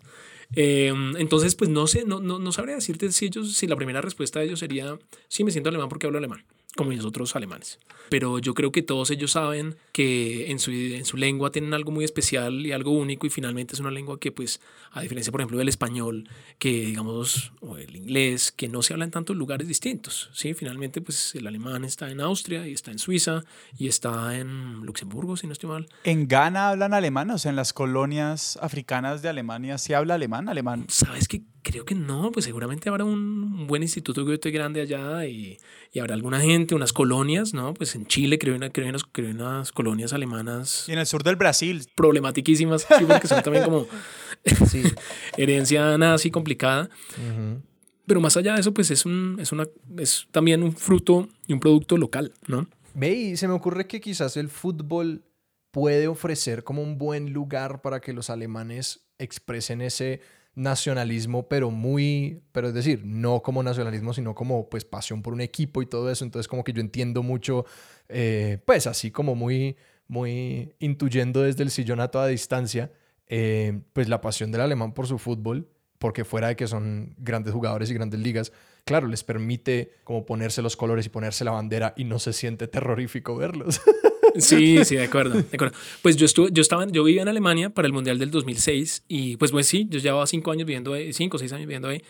[0.55, 4.01] Em, entonces, pues no sé, no, no, no sabría decirte si ellos, si la primera
[4.01, 4.97] respuesta de ellos sería,
[5.27, 6.43] sí, me siento alemán porque hablo alemán
[6.77, 7.79] como nosotros alemanes.
[8.09, 11.91] Pero yo creo que todos ellos saben que en su, en su lengua tienen algo
[11.91, 14.61] muy especial y algo único y finalmente es una lengua que pues
[14.91, 19.03] a diferencia por ejemplo del español, que digamos, o el inglés, que no se habla
[19.03, 20.29] en tantos lugares distintos.
[20.31, 20.53] ¿sí?
[20.53, 23.43] Finalmente pues el alemán está en Austria y está en Suiza
[23.77, 25.89] y está en Luxemburgo, si no estoy mal.
[26.05, 27.29] ¿En Ghana hablan alemán?
[27.31, 30.85] O sea, en las colonias africanas de Alemania se habla alemán, alemán.
[30.87, 31.41] ¿Sabes qué?
[31.63, 35.57] Creo que no, pues seguramente habrá un buen instituto Goethe grande allá y,
[35.91, 37.73] y, habrá alguna gente, unas colonias, ¿no?
[37.73, 40.85] Pues en Chile creo, una, creo, unas, creo unas colonias alemanas.
[40.87, 41.85] Y en el sur del Brasil.
[41.95, 43.87] Problematiquísimas, sí, porque son también como
[44.69, 44.83] sí.
[45.35, 46.89] herencia nazi complicada.
[48.05, 51.53] Pero más allá de eso, pues es, un, es, una, es también un fruto y
[51.53, 52.67] un producto local, ¿no?
[52.93, 55.23] Ve, y se me ocurre que quizás el fútbol
[55.71, 60.21] puede ofrecer como un buen lugar para que los alemanes expresen ese
[60.57, 65.41] nacionalismo, pero muy, pero es decir, no como nacionalismo, sino como pues pasión por un
[65.41, 66.25] equipo y todo eso.
[66.25, 67.65] Entonces como que yo entiendo mucho,
[68.09, 69.77] eh, pues así como muy,
[70.07, 72.91] muy intuyendo desde el sillón a toda distancia,
[73.27, 77.53] eh, pues la pasión del alemán por su fútbol, porque fuera de que son grandes
[77.53, 78.51] jugadores y grandes ligas,
[78.83, 82.67] claro, les permite como ponerse los colores y ponerse la bandera y no se siente
[82.67, 83.79] terrorífico verlos.
[84.47, 85.75] Sí, sí, de acuerdo, de acuerdo.
[86.01, 89.37] Pues yo estuve, yo estaba, yo vivía en Alemania para el Mundial del 2006 y
[89.37, 92.01] pues pues sí, yo llevaba cinco años viviendo ahí, cinco o seis años viviendo ahí.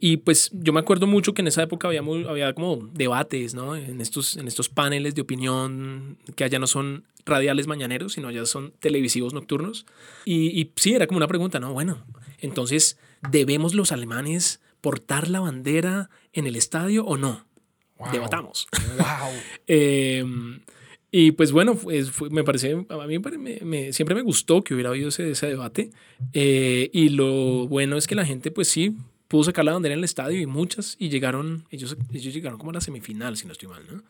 [0.00, 3.76] Y pues yo me acuerdo mucho que en esa época había, había como debates, ¿no?
[3.76, 8.44] En estos, en estos paneles de opinión que allá no son radiales mañaneros, sino ya
[8.46, 9.86] son televisivos nocturnos.
[10.24, 11.72] Y, y sí, era como una pregunta, ¿no?
[11.72, 12.04] Bueno,
[12.40, 12.98] entonces,
[13.30, 17.46] ¿debemos los alemanes portar la bandera en el estadio o no?
[18.12, 18.68] Debatamos.
[18.98, 19.30] Wow.
[19.66, 20.24] eh,
[21.16, 23.20] y pues bueno, pues, me parece, a mí
[23.62, 25.92] me, siempre me gustó que hubiera habido ese, ese debate.
[26.32, 28.96] Eh, y lo bueno es que la gente, pues sí,
[29.28, 32.72] pudo sacar la bandera en el estadio y muchas, y llegaron, ellos, ellos llegaron como
[32.72, 34.02] a la semifinal, si no estoy mal, ¿no?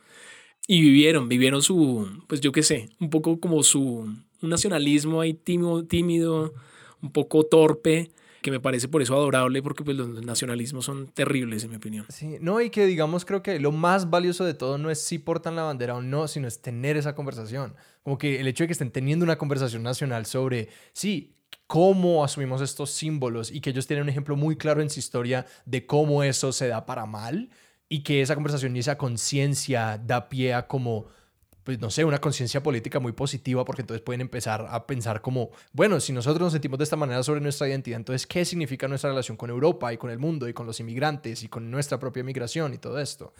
[0.66, 5.34] Y vivieron, vivieron su, pues yo qué sé, un poco como su, un nacionalismo ahí
[5.34, 6.54] tímido, tímido
[7.02, 8.12] un poco torpe,
[8.44, 12.04] que me parece por eso adorable, porque pues los nacionalismos son terribles, en mi opinión.
[12.10, 15.18] Sí, no, y que digamos, creo que lo más valioso de todo no es si
[15.18, 17.74] portan la bandera o no, sino es tener esa conversación.
[18.02, 22.60] Como que el hecho de que estén teniendo una conversación nacional sobre, sí, cómo asumimos
[22.60, 26.22] estos símbolos y que ellos tienen un ejemplo muy claro en su historia de cómo
[26.22, 27.48] eso se da para mal
[27.88, 31.06] y que esa conversación y esa conciencia da pie a como
[31.64, 35.50] pues no sé, una conciencia política muy positiva porque entonces pueden empezar a pensar como,
[35.72, 39.10] bueno, si nosotros nos sentimos de esta manera sobre nuestra identidad, entonces, ¿qué significa nuestra
[39.10, 42.22] relación con Europa y con el mundo y con los inmigrantes y con nuestra propia
[42.22, 43.32] migración y todo esto?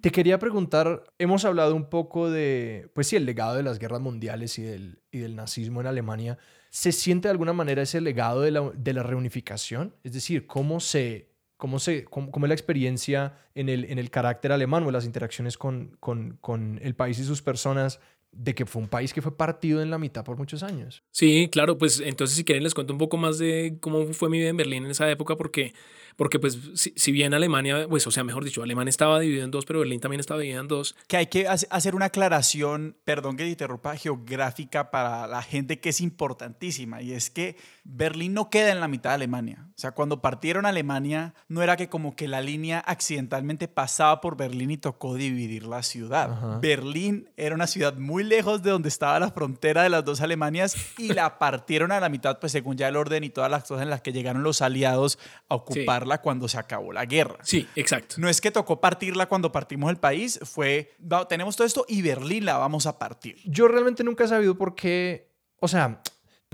[0.00, 4.00] Te quería preguntar, hemos hablado un poco de, pues sí, el legado de las guerras
[4.00, 6.38] mundiales y del, y del nazismo en Alemania.
[6.68, 9.94] ¿Se siente de alguna manera ese legado de la, de la reunificación?
[10.02, 14.52] Es decir, ¿cómo se ¿Cómo, se, cómo, es la experiencia en el, en el carácter
[14.52, 18.00] alemán o las interacciones con, con, con el país y sus personas
[18.36, 21.02] de que fue un país que fue partido en la mitad por muchos años.
[21.10, 24.38] Sí, claro, pues entonces si quieren les cuento un poco más de cómo fue mi
[24.38, 25.74] vida en Berlín en esa época, porque
[26.16, 29.64] porque pues si, bien Alemania, pues o sea, mejor dicho, Alemania estaba dividido en dos,
[29.64, 30.94] pero Berlín también estaba dividido en dos.
[31.08, 35.88] Que hay que hacer una aclaración, perdón que te interrumpa, geográfica para la gente que
[35.88, 39.68] es importantísima, y es que Berlín no queda en la mitad de Alemania.
[39.76, 44.20] O sea, cuando partieron a Alemania, no era que como que la línea accidentalmente pasaba
[44.20, 46.60] por Berlín y tocó dividir la ciudad.
[46.60, 50.76] Berlín era una ciudad muy lejos de donde estaba la frontera de las dos Alemanias
[50.96, 53.82] y la partieron a la mitad, pues según ya el orden y todas las cosas
[53.82, 55.18] en las que llegaron los aliados
[55.48, 57.38] a ocupar cuando se acabó la guerra.
[57.42, 58.16] Sí, exacto.
[58.18, 60.94] No es que tocó partirla cuando partimos el país, fue,
[61.28, 63.36] tenemos todo esto y Berlín la vamos a partir.
[63.44, 66.00] Yo realmente nunca he sabido por qué, o sea,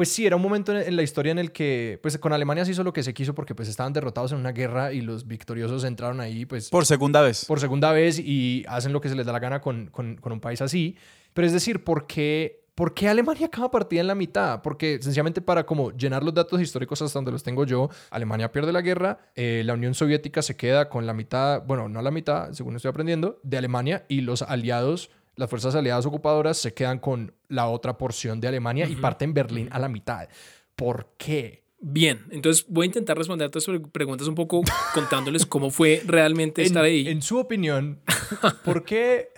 [0.01, 2.71] pues sí, era un momento en, la historia en el que, pues con Alemania se
[2.71, 5.85] hizo lo que se quiso porque pues estaban derrotados en una guerra y los victoriosos
[5.85, 6.71] entraron ahí, pues...
[6.71, 7.45] Por segunda vez.
[7.45, 10.33] Por segunda vez y hacen lo que se les da la gana con, con, con
[10.33, 10.97] un país así.
[11.35, 14.63] Pero es decir, ¿por qué, ¿por qué Alemania acaba partida en la mitad?
[14.63, 18.73] Porque sencillamente para como llenar los datos históricos hasta donde los tengo yo, Alemania pierde
[18.73, 22.53] la guerra, eh, la Unión Soviética se queda con la mitad, bueno, no la mitad,
[22.53, 25.11] según estoy aprendiendo, de Alemania y los aliados
[25.41, 29.71] las fuerzas aliadas ocupadoras se quedan con la otra porción de Alemania y parten Berlín
[29.73, 30.29] a la mitad.
[30.77, 31.65] ¿Por qué?
[31.83, 34.63] Bien, entonces voy a intentar responder a todas preguntas un poco
[34.93, 37.09] contándoles cómo fue realmente estar ahí.
[37.09, 38.01] En su opinión,
[38.65, 39.31] ¿por qué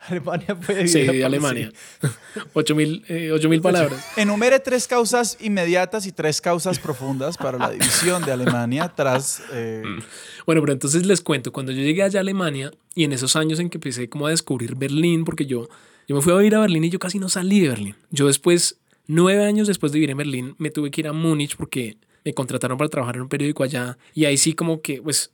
[0.00, 1.12] Alemania fue dividida?
[1.12, 1.72] Sí, Alemania.
[2.52, 4.06] Ocho mil, eh, mil palabras.
[4.18, 9.42] Enumere tres causas inmediatas y tres causas profundas para la división de Alemania tras...
[9.54, 10.02] Eh, mm.
[10.44, 13.60] Bueno, pero entonces les cuento, cuando yo llegué allá a Alemania y en esos años
[13.60, 15.70] en que empecé como a descubrir Berlín, porque yo,
[16.06, 17.96] yo me fui a vivir a Berlín y yo casi no salí de Berlín.
[18.10, 18.78] Yo después
[19.10, 21.96] Nueve años después de vivir en Berlín, me tuve que ir a Múnich porque
[22.26, 23.96] me contrataron para trabajar en un periódico allá.
[24.12, 25.32] Y ahí sí como que, pues,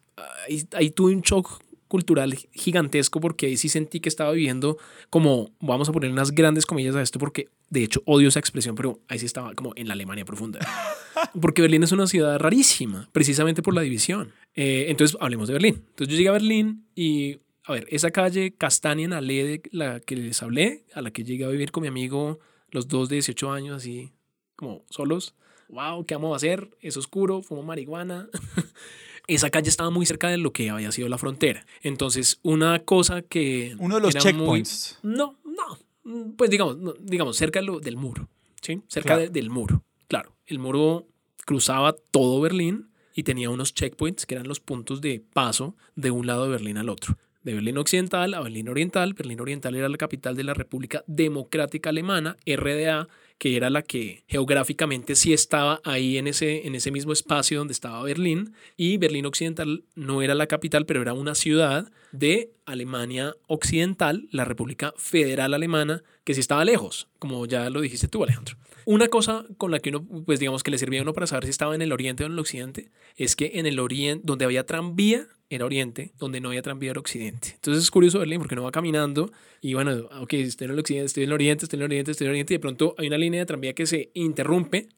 [0.72, 4.78] ahí, tuve un shock cultural gigantesco porque ahí sí sentí que estaba viviendo
[5.10, 8.76] como, vamos a poner unas grandes comillas a esto porque de hecho odio esa expresión,
[8.76, 10.60] pero ahí sí estaba como en la Alemania profunda.
[11.40, 14.32] Porque Berlín es una ciudad rarísima, precisamente por la división.
[14.54, 15.82] Eh, entonces, hablemos de Berlín.
[15.88, 20.14] Entonces yo llegué a Berlín y, a ver, esa calle Castanien Allee de la que
[20.14, 22.38] les hablé, a la que llegué a vivir con mi amigo
[22.74, 24.12] los dos de 18 años así
[24.56, 25.34] como solos.
[25.68, 26.76] Wow, ¿qué vamos a hacer?
[26.80, 28.28] Es oscuro, fumo marihuana.
[29.26, 31.64] Esa calle estaba muy cerca de lo que había sido la frontera.
[31.82, 33.74] Entonces, una cosa que...
[33.78, 34.98] Uno de los checkpoints.
[35.02, 36.34] No, no.
[36.36, 38.28] Pues digamos, digamos cerca del muro.
[38.60, 38.82] ¿sí?
[38.88, 39.82] Cerca del muro.
[40.08, 41.06] Claro, el muro
[41.46, 46.26] cruzaba todo Berlín y tenía unos checkpoints que eran los puntos de paso de un
[46.26, 49.14] lado de Berlín al otro de Berlín Occidental a Berlín Oriental.
[49.14, 54.24] Berlín Oriental era la capital de la República Democrática Alemana, RDA, que era la que
[54.26, 58.54] geográficamente sí estaba ahí en ese, en ese mismo espacio donde estaba Berlín.
[58.76, 64.44] Y Berlín Occidental no era la capital, pero era una ciudad de Alemania Occidental, la
[64.44, 68.56] República Federal Alemana, que sí estaba lejos, como ya lo dijiste tú, Alejandro.
[68.86, 71.44] Una cosa con la que uno, pues digamos que le servía a uno para saber
[71.44, 74.44] si estaba en el oriente o en el occidente, es que en el oriente, donde
[74.44, 77.52] había tranvía, era oriente, donde no había tranvía era occidente.
[77.54, 81.06] Entonces es curioso Berlín porque uno va caminando y bueno, ok, estoy en el occidente,
[81.06, 82.94] estoy en el oriente, estoy en el oriente, estoy en el oriente y de pronto
[82.98, 84.88] hay una línea de tranvía que se interrumpe,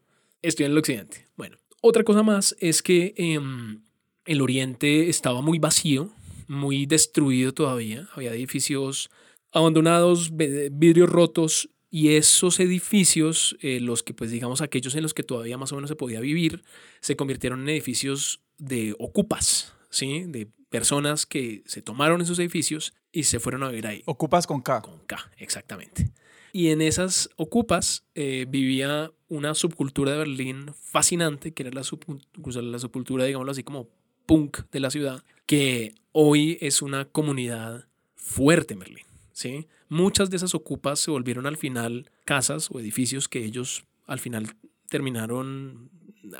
[0.42, 1.28] estoy en el occidente.
[1.36, 3.82] Bueno, otra cosa más es que em,
[4.24, 6.10] el oriente estaba muy vacío,
[6.48, 9.10] muy destruido todavía, había edificios
[9.52, 15.22] abandonados, vidrios rotos y esos edificios, eh, los que pues digamos aquellos en los que
[15.22, 16.62] todavía más o menos se podía vivir,
[17.00, 20.24] se convirtieron en edificios de ocupas, ¿sí?
[20.26, 24.02] De personas que se tomaron esos edificios y se fueron a vivir ahí.
[24.04, 24.82] Ocupas con K.
[24.82, 26.12] Con K, exactamente.
[26.52, 32.78] Y en esas ocupas eh, vivía una subcultura de Berlín fascinante, que era la, la
[32.78, 33.88] subcultura, digámoslo así, como
[34.26, 39.06] punk de la ciudad, que hoy es una comunidad fuerte en Berlín.
[39.32, 39.66] ¿sí?
[39.88, 44.56] Muchas de esas ocupas se volvieron al final casas o edificios que ellos al final
[44.88, 45.90] terminaron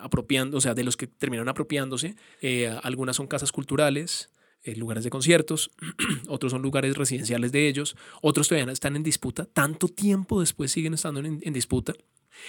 [0.01, 2.17] apropiando, o sea, de los que terminaron apropiándose.
[2.41, 4.31] Eh, algunas son casas culturales,
[4.67, 5.71] eh, lugares de conciertos,
[6.29, 10.95] otros son lugares residenciales de ellos, otros todavía están en disputa, tanto tiempo después siguen
[10.95, 11.95] estando en, disputa.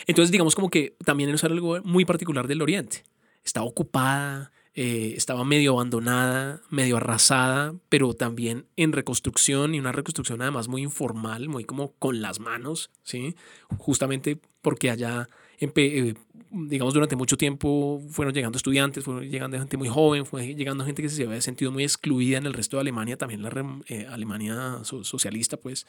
[0.07, 3.03] Entonces, digamos como que también es algo muy particular del Oriente.
[3.43, 10.41] Está ocupada, eh, estaba medio abandonada, medio arrasada, pero también en reconstrucción y una reconstrucción
[10.41, 13.35] además muy informal, muy como con las manos, ¿sí?
[13.77, 15.29] Justamente porque allá
[15.59, 16.13] eh,
[16.51, 21.01] digamos, durante mucho tiempo fueron llegando estudiantes, fueron llegando gente muy joven, fue llegando gente
[21.01, 23.51] que se había sentido muy excluida en el resto de Alemania, también la
[23.87, 25.85] eh, Alemania socialista, pues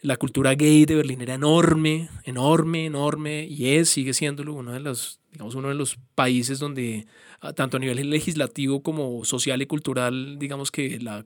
[0.00, 4.80] la cultura gay de Berlín era enorme, enorme, enorme, y es, sigue siéndolo, uno de
[4.80, 7.06] los, digamos, uno de los países donde,
[7.40, 11.24] ah, tanto a nivel legislativo como social y cultural, digamos que la,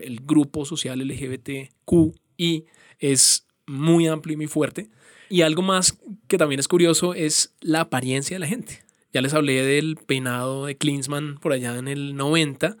[0.00, 2.64] el grupo social LGBTQI
[3.00, 4.90] es muy amplio y muy fuerte.
[5.28, 8.82] Y algo más que también es curioso es la apariencia de la gente.
[9.12, 12.76] Ya les hablé del peinado de Klinsmann por allá en el 90.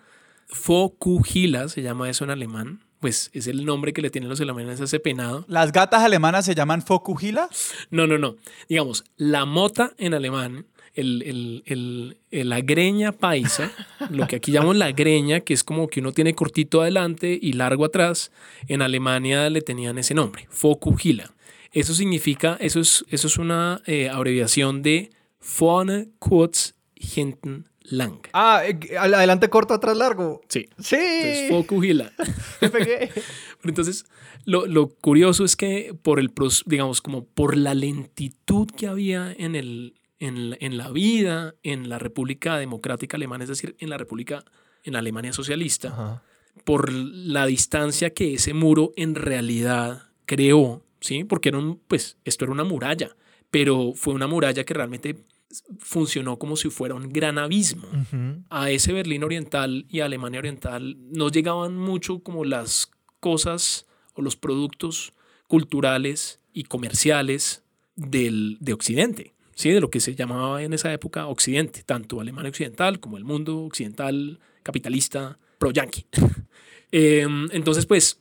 [0.48, 2.80] Fokuhila se llama eso en alemán.
[3.00, 5.44] Pues es el nombre que le tienen los alemanes a ese peinado.
[5.46, 7.48] ¿Las gatas alemanas se llaman Fokuhila?
[7.90, 8.36] No, no, no.
[8.68, 12.16] Digamos, la mota en alemán, el, el,
[12.48, 13.70] la greña paisa,
[14.10, 17.52] lo que aquí llamamos la greña, que es como que uno tiene cortito adelante y
[17.52, 18.32] largo atrás,
[18.66, 21.32] en Alemania le tenían ese nombre, Fokuhila.
[21.72, 25.10] Eso significa, eso es, eso es una eh, abreviación de
[25.58, 28.18] vorne kurz, hinten Lang.
[28.34, 30.42] Ah, eh, adelante corto, atrás largo.
[30.48, 30.68] Sí.
[30.78, 30.96] Sí.
[31.48, 32.12] Entonces.
[33.64, 34.04] Entonces,
[34.44, 36.30] lo, lo curioso es que por el,
[36.66, 41.88] digamos, como por la lentitud que había en, el, en, la- en la vida en
[41.88, 44.44] la República Democrática Alemana, es decir, en la República,
[44.84, 46.22] en la Alemania socialista, Ajá.
[46.64, 51.24] por la distancia que ese muro en realidad creó, ¿sí?
[51.24, 53.16] Porque era un, pues, esto era una muralla,
[53.50, 55.16] pero fue una muralla que realmente
[55.78, 58.42] funcionó como si fuera un gran abismo Ujú.
[58.50, 62.90] a ese Berlín Oriental y a Alemania Oriental no llegaban mucho como las
[63.20, 65.14] cosas o los productos
[65.46, 67.62] culturales y comerciales
[67.96, 69.70] del, de Occidente, ¿sí?
[69.70, 73.62] de lo que se llamaba en esa época Occidente, tanto Alemania Occidental como el mundo
[73.62, 76.06] occidental capitalista pro-yanqui.
[76.90, 78.18] Em, entonces, pues,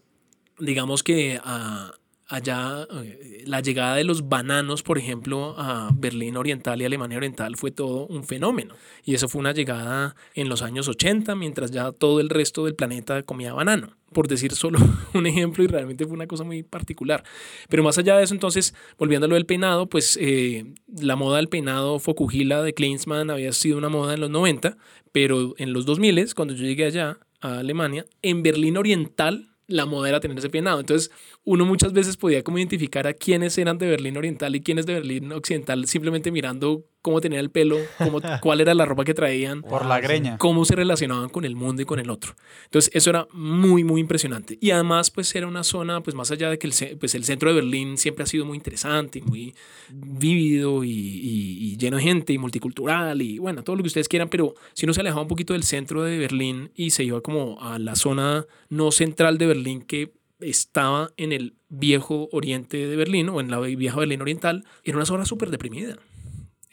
[0.60, 1.94] digamos que ah,
[2.28, 7.56] allá eh, la llegada de los bananos, por ejemplo, a Berlín Oriental y Alemania Oriental
[7.56, 8.76] fue todo un fenómeno.
[9.06, 12.76] Y eso fue una llegada en los años 80, mientras ya todo el resto del
[12.76, 14.80] planeta comía banano, por decir solo
[15.14, 17.24] un ejemplo, y realmente fue una cosa muy particular.
[17.70, 21.50] Pero más allá de eso, entonces, volviendo a del peinado, pues eh, la moda del
[21.50, 24.78] peinado Fokujila de Klinsmann había sido una moda en los 90,
[25.12, 30.10] pero en los 2000, cuando yo llegué allá a Alemania, en Berlín Oriental la moda
[30.10, 30.80] era tener ese peinado.
[30.80, 31.12] Entonces,
[31.50, 34.96] uno muchas veces podía como identificar a quiénes eran de Berlín Oriental y quiénes de
[34.96, 39.62] Berlín Occidental simplemente mirando cómo tenía el pelo, cómo, cuál era la ropa que traían,
[39.62, 40.38] Por la greña.
[40.38, 42.36] cómo se relacionaban con el mundo y con el otro.
[42.66, 44.58] Entonces, eso era muy, muy impresionante.
[44.60, 47.48] Y además, pues era una zona, pues más allá de que el, pues, el centro
[47.48, 49.56] de Berlín siempre ha sido muy interesante y muy
[49.90, 54.08] vívido y, y- y lleno de gente y multicultural y bueno, todo lo que ustedes
[54.10, 57.22] quieran, pero si uno se alejaba un poquito del centro de Berlín y se iba
[57.22, 62.96] como a la zona no central de Berlín que estaba en el viejo oriente de
[62.96, 65.98] Berlín o en la vieja Berlín oriental, era una zona súper deprimida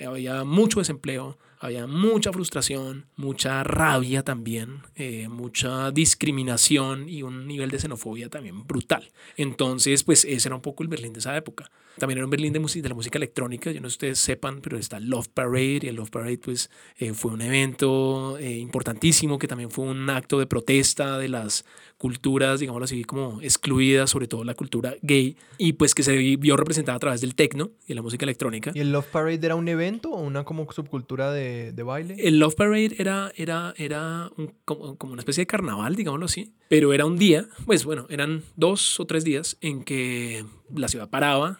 [0.04, 7.70] había mucho desempleo, había mucha frustración, mucha rabia también, eh, mucha discriminación y un nivel
[7.70, 9.10] de xenofobia también brutal.
[9.36, 11.70] Entonces, pues ese era un poco el Berlín de esa época.
[11.98, 14.60] También era un Berlín de, de la música electrónica, yo no sé si ustedes sepan,
[14.60, 19.38] pero está Love Parade y el Love Parade pues eh, fue un evento eh, importantísimo
[19.38, 21.64] que también fue un acto de protesta de las
[21.98, 26.56] culturas, digámoslo así, como excluidas, sobre todo la cultura gay, y pues que se vio
[26.56, 28.72] representada a través del techno y la música electrónica.
[28.74, 32.16] ¿Y el Love Parade era un evento o una como subcultura de, de baile?
[32.18, 36.52] El Love Parade era, era, era un- como, como una especie de carnaval, digámoslo así,
[36.68, 41.08] pero era un día, pues bueno, eran dos o tres días en que la ciudad
[41.08, 41.58] paraba,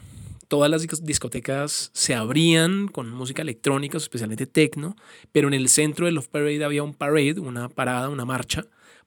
[0.55, 4.95] todas las discotecas se abrían con música electrónica, especialmente techno,
[5.33, 8.65] pero en el centro del Love Parade había un parade, una parada, una marcha,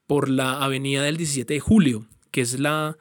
[0.07, 2.97] por la avenida del 17 de julio, que es la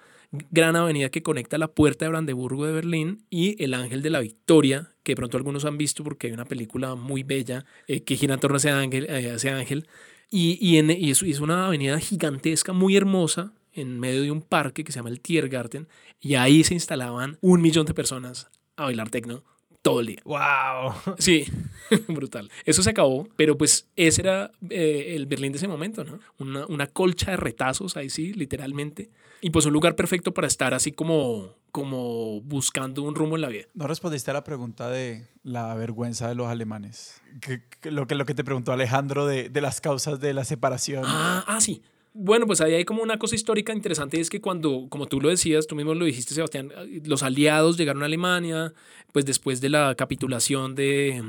[0.53, 4.20] gran avenida que conecta la puerta de Brandeburgo de Berlín y el Ángel de la
[4.20, 8.14] Victoria, que de pronto algunos han visto porque hay una película muy bella eh, que
[8.14, 9.07] gira en torno a ese ángel.
[9.11, 9.88] eh, ángel.
[10.30, 14.83] Y, y, en- y es una avenida gigantesca, muy hermosa, en medio de un parque
[14.83, 15.87] que se llama el Tiergarten,
[16.20, 19.45] y ahí se instalaban un millón de personas a bailar tecno
[19.83, 20.22] todo el día.
[20.24, 20.95] ¡Wow!
[21.18, 21.45] Sí,
[22.09, 22.51] brutal.
[22.64, 26.18] Eso se acabó, pero pues ese era eh, el Berlín de ese momento, ¿no?
[26.39, 29.11] Una, una colcha de retazos, ahí sí, literalmente.
[29.41, 33.49] Y pues un lugar perfecto para estar así como, como buscando un rumbo en la
[33.49, 33.66] vida.
[33.74, 37.20] No respondiste a la pregunta de la vergüenza de los alemanes.
[37.41, 40.45] Que- que lo, que, lo que te preguntó Alejandro de, de las causas de la
[40.45, 41.05] separación.
[41.07, 41.83] Ah, ah, sí.
[42.19, 45.29] Bueno, pues ahí hay como una cosa histórica interesante, es que cuando, como tú lo
[45.29, 46.73] decías, tú mismo lo dijiste, Sebastián,
[47.05, 48.73] los aliados llegaron a Alemania,
[49.12, 51.23] pues después de la capitulación de,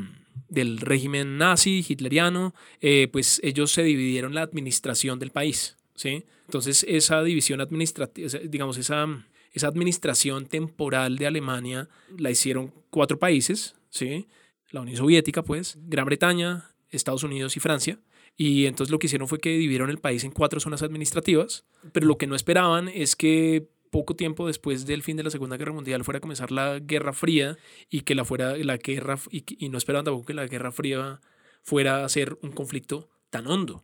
[0.47, 6.23] del régimen nazi, hitleriano, eh, pues ellos se dividieron la administración del país, ¿sí?
[6.45, 9.05] Entonces esa división administrativa, digamos, esa,
[9.51, 14.27] esa administración temporal de Alemania la hicieron cuatro países, ¿sí?
[14.71, 17.99] La Unión Soviética, pues, Gran Bretaña, Estados Unidos y Francia.
[18.37, 22.05] Y entonces lo que hicieron fue que dividieron el país en cuatro zonas administrativas, pero
[22.05, 25.73] lo que no esperaban es que poco tiempo después del fin de la Segunda Guerra
[25.73, 27.57] Mundial fuera a comenzar la Guerra Fría
[27.89, 31.19] y que la fuera la guerra y, y no esperaban tampoco que la Guerra Fría
[31.63, 33.83] fuera a ser un conflicto tan hondo,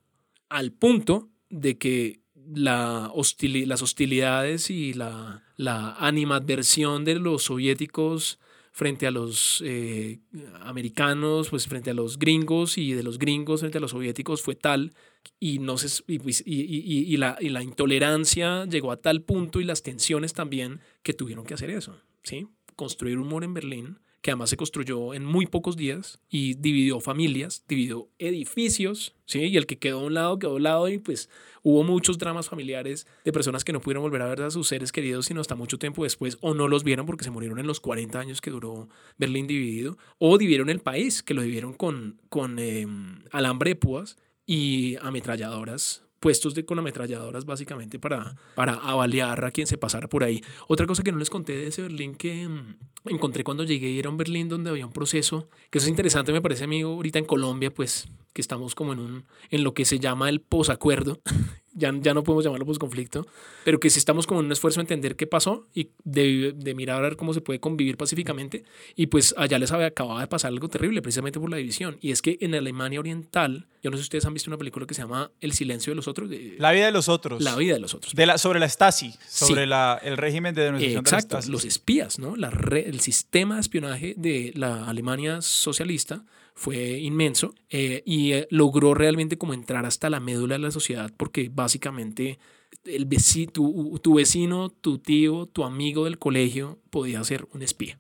[0.49, 2.19] al punto de que
[2.53, 8.39] la hostili- las hostilidades y la, la animadversión de los soviéticos
[8.75, 10.19] frente a los eh,
[10.61, 14.55] americanos, pues frente a los gringos y de los gringos frente a los soviéticos fue
[14.55, 14.93] tal
[15.39, 19.21] y, no se, y, pues, y- y- y la, y la intolerancia llegó a tal
[19.21, 22.47] punto y las tensiones también que tuvieron que hacer eso, ¿sí?
[22.75, 27.01] Construir un muro en Berlín que además se construyó en muy pocos días y dividió
[27.01, 29.41] familias, dividió edificios, ¿sí?
[29.41, 31.29] Y el que quedó a un lado quedó a un lado y pues
[31.61, 34.93] hubo muchos dramas familiares de personas que no pudieron volver a ver a sus seres
[34.93, 37.81] queridos sino hasta mucho tiempo después o no los vieron porque se murieron en los
[37.81, 42.59] 40 años que duró Berlín dividido o dividieron el país, que lo dividieron con, con
[42.59, 42.87] eh,
[43.29, 49.67] alambre de púas y ametralladoras puestos de, con ametralladoras básicamente para, para avaliar a quien
[49.67, 50.41] se pasara por ahí.
[50.69, 54.09] Otra cosa que no les conté de ese Berlín que mm, encontré cuando llegué era
[54.09, 57.25] un Berlín donde había un proceso, que eso es interesante, me parece amigo, ahorita en
[57.25, 61.19] Colombia, pues que estamos como en, un, en lo que se llama el posacuerdo,
[61.73, 63.25] ya, ya no podemos llamarlo posconflicto,
[63.63, 66.75] pero que si estamos como en un esfuerzo de entender qué pasó y de, de
[66.75, 68.63] mirar a ver cómo se puede convivir pacíficamente.
[68.95, 71.97] Y pues allá les había, acababa de pasar algo terrible precisamente por la división.
[72.01, 74.85] Y es que en Alemania Oriental, yo no sé si ustedes han visto una película
[74.85, 76.29] que se llama El silencio de los otros.
[76.57, 77.41] la vida de los otros.
[77.41, 78.13] La vida de los otros.
[78.13, 81.65] De la, sobre la Stasi, sobre la, el régimen de denunciación Exacto, de la los
[81.65, 82.35] espías, ¿no?
[82.35, 86.23] La el sistema de espionaje de la Alemania socialista
[86.55, 91.11] fue inmenso eh, y eh, logró realmente como entrar hasta la médula de la sociedad
[91.17, 92.39] porque básicamente
[92.85, 97.99] el vecino, tu, tu, vecino, tu tío, tu amigo del colegio podía ser un espía.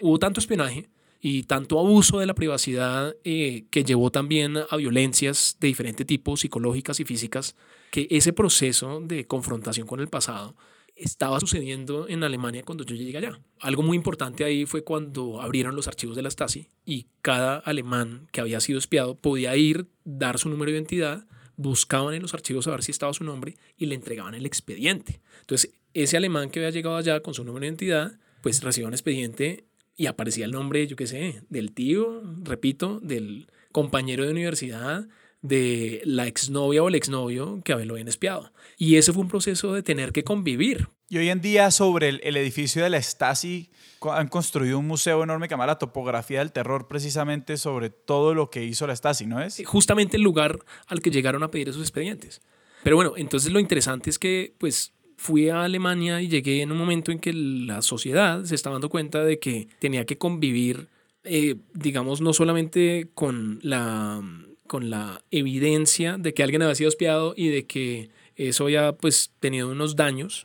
[0.00, 0.88] Hubo tanto espionaje
[1.20, 6.36] y tanto abuso de la privacidad eh, que llevó también a violencias de diferente tipo,
[6.36, 7.56] psicológicas y físicas,
[7.90, 10.54] que ese proceso de confrontación con el pasado
[10.96, 13.38] estaba sucediendo en Alemania cuando yo llegué allá.
[13.60, 18.28] Algo muy importante ahí fue cuando abrieron los archivos de la Stasi y cada alemán
[18.32, 21.26] que había sido espiado podía ir, dar su número de identidad,
[21.56, 25.20] buscaban en los archivos a ver si estaba su nombre y le entregaban el expediente.
[25.40, 28.94] Entonces, ese alemán que había llegado allá con su número de identidad, pues recibía un
[28.94, 29.64] expediente
[29.96, 35.08] y aparecía el nombre, yo qué sé, del tío, repito, del compañero de universidad,
[35.42, 38.52] de la exnovia o el exnovio que lo habían espiado.
[38.78, 40.88] Y ese fue un proceso de tener que convivir.
[41.08, 43.70] Y hoy en día sobre el, edificio de la Stasi
[44.02, 48.50] han construido un museo enorme que llama la topografía del terror precisamente sobre todo lo
[48.50, 49.62] que hizo la Stasi, ¿no es?
[49.64, 52.42] Justamente el lugar al que llegaron a pedir esos expedientes.
[52.82, 56.78] Pero bueno, entonces lo interesante es que pues fui a Alemania y llegué en un
[56.78, 60.88] momento en que la sociedad se estaba dando cuenta de que tenía que convivir,
[61.24, 64.22] eh, digamos, no solamente con la
[64.66, 69.32] con la evidencia de que alguien había sido espiado y de que eso había pues
[69.40, 70.44] tenido unos daños,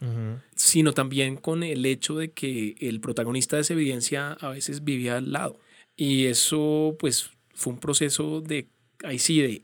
[0.56, 5.18] sino también con el hecho de que el protagonista de esa evidencia a veces vivía
[5.18, 5.60] al lado.
[5.98, 8.70] Y eso pues fue un proceso de,
[9.04, 9.64] ahí sí, de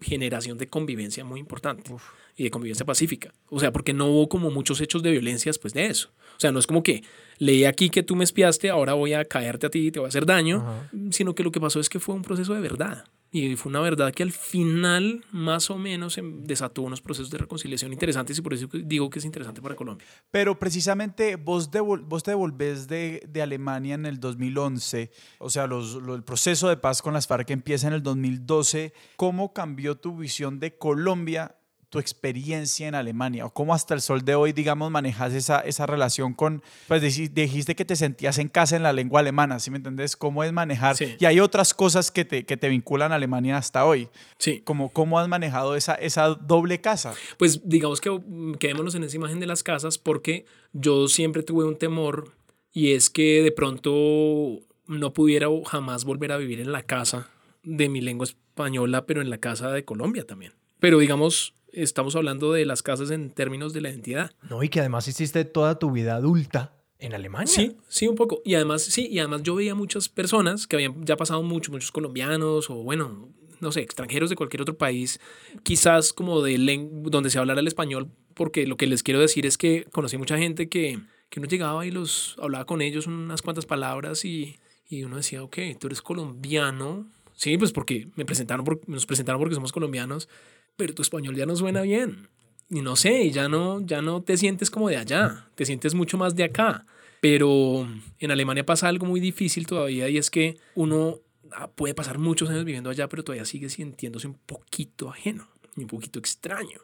[0.00, 1.92] generación de convivencia muy importante.
[2.38, 3.32] Y de convivencia pacífica.
[3.48, 6.10] O sea, porque no hubo como muchos hechos de violencia después de eso.
[6.36, 7.02] O sea, no es como que
[7.38, 10.06] leí aquí que tú me espiaste, ahora voy a caerte a ti y te voy
[10.06, 10.62] a hacer daño,
[11.10, 13.06] sino que lo que pasó es que fue un proceso de verdad.
[13.30, 17.38] Y fue una verdad que al final, más o menos, em, desató unos procesos de
[17.38, 20.06] reconciliación interesantes y por eso digo que es interesante para Colombia.
[20.30, 21.70] Pero precisamente vos,
[22.06, 26.76] vos te devolvés de, de, Alemania en el 2011, o sea, los, el proceso de
[26.76, 28.92] paz con las FARC empieza en el 2012.
[29.16, 31.56] ¿Cómo cambió tu visión de Colombia
[31.88, 35.86] tu experiencia en Alemania o cómo hasta el sol de hoy, digamos, manejas esa, esa
[35.86, 39.76] relación con, pues dijiste que te sentías en casa en la lengua alemana, ¿sí me
[39.76, 40.16] entendés?
[40.16, 40.96] ¿Cómo es manejar?
[41.18, 44.08] Y hay otras cosas que te, que te vinculan a Alemania hasta hoy.
[44.38, 44.62] Sí.
[44.64, 47.14] Como, ¿Cómo has manejado esa, esa doble casa?
[47.38, 51.64] Pues digamos que mm, quedémonos en esa imagen de las casas porque yo siempre tuve
[51.64, 52.32] un temor
[52.72, 57.30] y es que de pronto no pudiera jamás volver a vivir en la casa
[57.62, 60.52] de mi lengua española, pero en la casa de Colombia también.
[60.78, 64.30] Pero digamos, estamos hablando de las casas en términos de la identidad.
[64.48, 67.46] No, y que además hiciste toda tu vida adulta en Alemania.
[67.46, 68.40] Sí, sí, un poco.
[68.44, 71.92] Y además, sí, y además yo veía muchas personas que habían ya pasado mucho, muchos
[71.92, 73.28] colombianos o bueno,
[73.60, 75.20] no sé, extranjeros de cualquier otro país,
[75.62, 76.56] quizás como de
[77.04, 80.38] donde se hablara el español, porque lo que les quiero decir es que conocí mucha
[80.38, 80.98] gente que,
[81.28, 84.58] que uno llegaba y los hablaba con ellos unas cuantas palabras y,
[84.88, 87.06] y uno decía, ok, tú eres colombiano.
[87.34, 90.28] Sí, pues porque me presentaron, nos presentaron porque somos colombianos
[90.76, 92.28] pero tu español ya no suena bien.
[92.68, 96.18] Y no sé, ya no, ya no te sientes como de allá, te sientes mucho
[96.18, 96.84] más de acá.
[97.20, 101.20] Pero en Alemania pasa algo muy difícil todavía y es que uno
[101.52, 105.82] ah, puede pasar muchos años viviendo allá, pero todavía sigue sintiéndose un poquito ajeno y
[105.82, 106.80] un poquito extraño.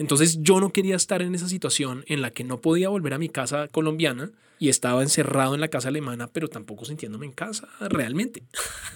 [0.00, 3.18] Entonces yo no quería estar en esa situación en la que no podía volver a
[3.18, 7.68] mi casa colombiana y estaba encerrado en la casa alemana, pero tampoco sintiéndome en casa
[7.80, 8.42] realmente.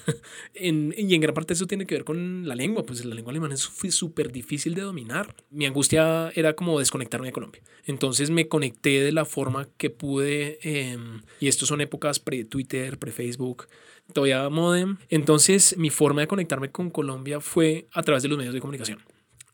[0.55, 3.53] y en gran parte eso tiene que ver con la lengua, pues la lengua alemana
[3.53, 5.37] es súper difícil de dominar.
[5.51, 7.61] Mi angustia era como desconectarme de Colombia.
[7.85, 13.67] Entonces me conecté de la forma que pude, em, y esto son épocas pre-Twitter, pre-Facebook,
[14.15, 14.97] todavía modem.
[15.11, 19.01] Entonces mi forma de conectarme con Colombia fue a través de los medios de comunicación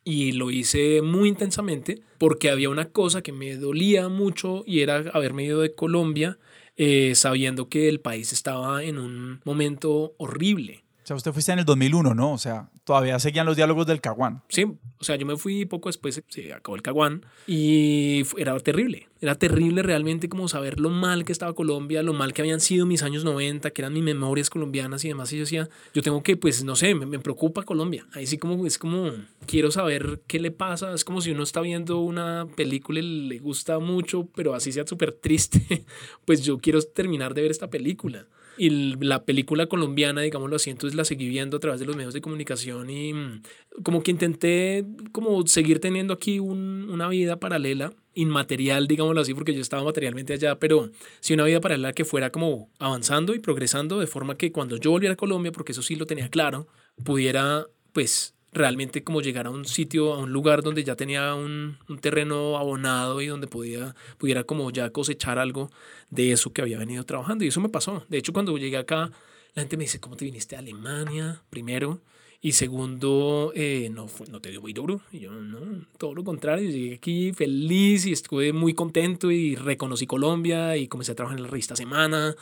[0.04, 5.04] y lo hice muy intensamente porque había una cosa que me dolía mucho y era
[5.12, 6.38] haberme ido de Colombia
[6.76, 10.84] eh, sabiendo que el país estaba en un momento horrible.
[11.02, 12.32] O sea, usted fuiste en el 2001, ¿no?
[12.32, 14.42] O sea, todavía seguían los diálogos del Caguán.
[14.48, 19.06] Sí, o sea, yo me fui poco después, se acabó el Caguán y era terrible.
[19.20, 22.86] Era terrible realmente como saber lo mal que estaba Colombia, lo mal que habían sido
[22.86, 25.32] mis años 90, que eran mis memorias colombianas y demás.
[25.32, 28.08] Y yo decía, yo tengo que, pues, no sé, me, preocupa Colombia.
[28.12, 29.12] Ahí sí como, es como,
[29.46, 30.92] quiero saber qué le pasa.
[30.92, 34.84] Es como si uno está viendo una película y le gusta mucho, pero así sea
[34.84, 35.84] súper triste.
[36.24, 38.26] pues yo quiero terminar de ver esta película.
[38.62, 38.68] Y
[39.00, 42.20] la película colombiana, digámoslo así, entonces la seguí viendo a través de los medios de
[42.20, 43.42] comunicación y mm,
[43.82, 49.54] como que intenté como seguir teniendo aquí un, una vida paralela, inmaterial, digámoslo así, porque
[49.54, 50.90] yo estaba materialmente allá, pero
[51.20, 54.90] sí una vida paralela que fuera como avanzando y progresando de forma que cuando yo
[54.90, 56.68] volviera a Colombia, porque eso sí lo tenía claro,
[57.02, 61.78] pudiera pues realmente como llegar a un sitio, a un lugar donde ya tenía un,
[61.88, 65.70] un, terreno abonado y donde podía, pudiera como ya cosechar algo
[66.10, 67.44] de eso que había venido trabajando.
[67.44, 68.04] Y eso me pasó.
[68.08, 69.10] De hecho, cuando llegué acá,
[69.54, 71.42] la gente me dice, ¿cómo te viniste a Alemania?
[71.50, 72.00] Primero.
[72.42, 75.02] Y segundo, eh, no, no te dio muy duro.
[75.12, 76.70] Y yo, no, todo lo contrario.
[76.70, 81.44] Llegué aquí feliz y estuve muy contento y reconocí Colombia y comencé a trabajar en
[81.44, 82.34] la revista Semana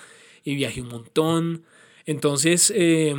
[0.45, 1.65] y viajé un montón.
[2.07, 3.15] Entonces, eh,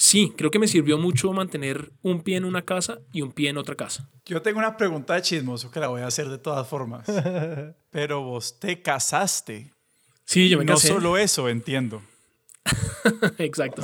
[0.00, 3.50] Sí, creo que me sirvió mucho mantener un pie en una casa y un pie
[3.50, 4.08] en otra casa.
[4.26, 7.04] Yo tengo una pregunta de chismoso que la voy a hacer de todas formas.
[7.90, 9.72] Pero vos te casaste.
[10.24, 10.90] Sí, yo me casé.
[10.90, 12.00] No solo eso, entiendo.
[13.38, 13.82] Exacto.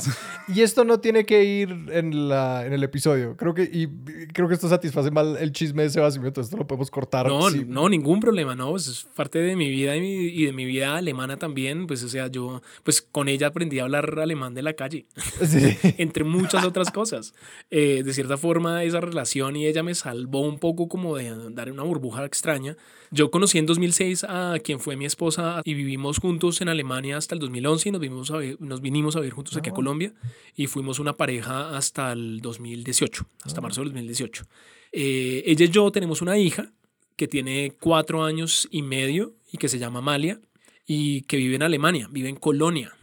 [0.49, 3.37] Y esto no tiene que ir en, la, en el episodio.
[3.37, 3.89] Creo que, y,
[4.33, 7.27] creo que esto satisface mal el chisme de Sebastián, entonces esto lo podemos cortar.
[7.27, 8.71] No, no, ningún problema, no.
[8.71, 11.87] Pues es parte de mi vida y, de mi vida alemana también.
[11.87, 15.07] Pues, o sea, yo, pues con ella aprendí a hablar alemán de la calle,
[15.99, 17.35] entre muchas otras cosas.
[17.71, 21.71] Eh, de cierta forma, esa relación y ella me salvó un poco como de dar
[21.71, 22.77] una burbuja extraña.
[23.11, 27.37] Yo conocí en 2006 a quien fue mi esposa y vivimos juntos en Alemania hasta
[27.37, 29.77] el 2011 y nos, vimos a, nos vinimos a vivir juntos aquí a ah.
[29.77, 30.13] Colombia
[30.57, 33.63] y fuimos una pareja hasta el 2018, hasta ah.
[33.63, 34.45] marzo del 2018.
[34.93, 36.73] Eh, ella y yo tenemos una hija
[37.17, 40.41] que tiene cuatro años y medio y que se llama Amalia
[40.87, 42.97] y que vive en Alemania, vive en Colonia.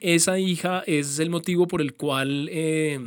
[0.00, 2.98] Esa hija es el motivo por el cual eh,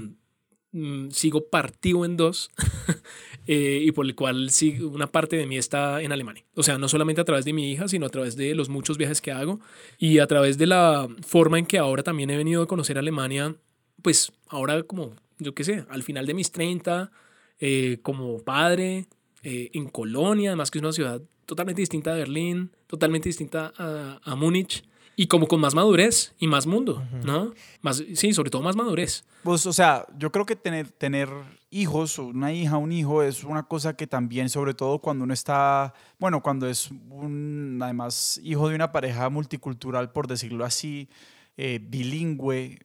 [0.71, 2.51] mm, sigo partido en dos
[3.53, 4.49] eh, y por el cual
[4.79, 6.45] una parte de mí está en Alemania.
[6.55, 8.97] O sea, no solamente a través de mi hija, sino a través de los muchos
[8.97, 9.59] viajes que hago
[9.97, 13.53] y a través de la forma en que ahora también he venido a conocer Alemania,
[14.01, 17.11] pues ahora como, yo qué sé, al final de mis 30,
[17.59, 19.07] eh, como padre,
[19.43, 24.21] eh, en Colonia, además que es una ciudad totalmente distinta a Berlín, totalmente distinta a,
[24.23, 24.85] a Múnich
[25.21, 27.53] y como con más madurez y más mundo, ¿no?
[27.83, 29.23] Más, sí, sobre todo más madurez.
[29.43, 31.29] Pues, o sea, yo creo que tener, tener
[31.69, 35.93] hijos, una hija, un hijo, es una cosa que también, sobre todo cuando uno está,
[36.17, 41.07] bueno, cuando es un, además, hijo de una pareja multicultural, por decirlo así,
[41.55, 42.79] eh, bilingüe,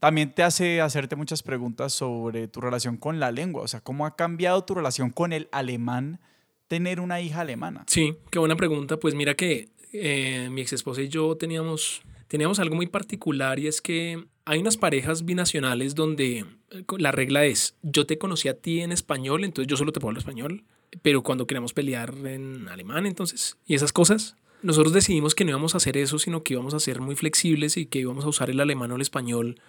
[0.00, 4.06] también te hace hacerte muchas preguntas sobre tu relación con la lengua, o sea, cómo
[4.06, 6.18] ha cambiado tu relación con el alemán
[6.66, 7.84] tener una hija alemana.
[7.86, 8.98] Sí, qué buena pregunta.
[8.98, 13.68] Pues mira que eh, mi ex esposa y yo teníamos, teníamos algo muy particular y
[13.68, 18.58] es que hay unas parejas binacionales donde eh, la regla es, yo te conocí a
[18.58, 20.64] ti en español, entonces yo solo te puedo hablar español,
[21.02, 25.74] pero cuando queremos pelear en alemán, entonces, y esas cosas, nosotros decidimos que no íbamos
[25.74, 28.50] a hacer eso, sino que íbamos a ser muy flexibles y que íbamos a usar
[28.50, 29.60] el alemán o el español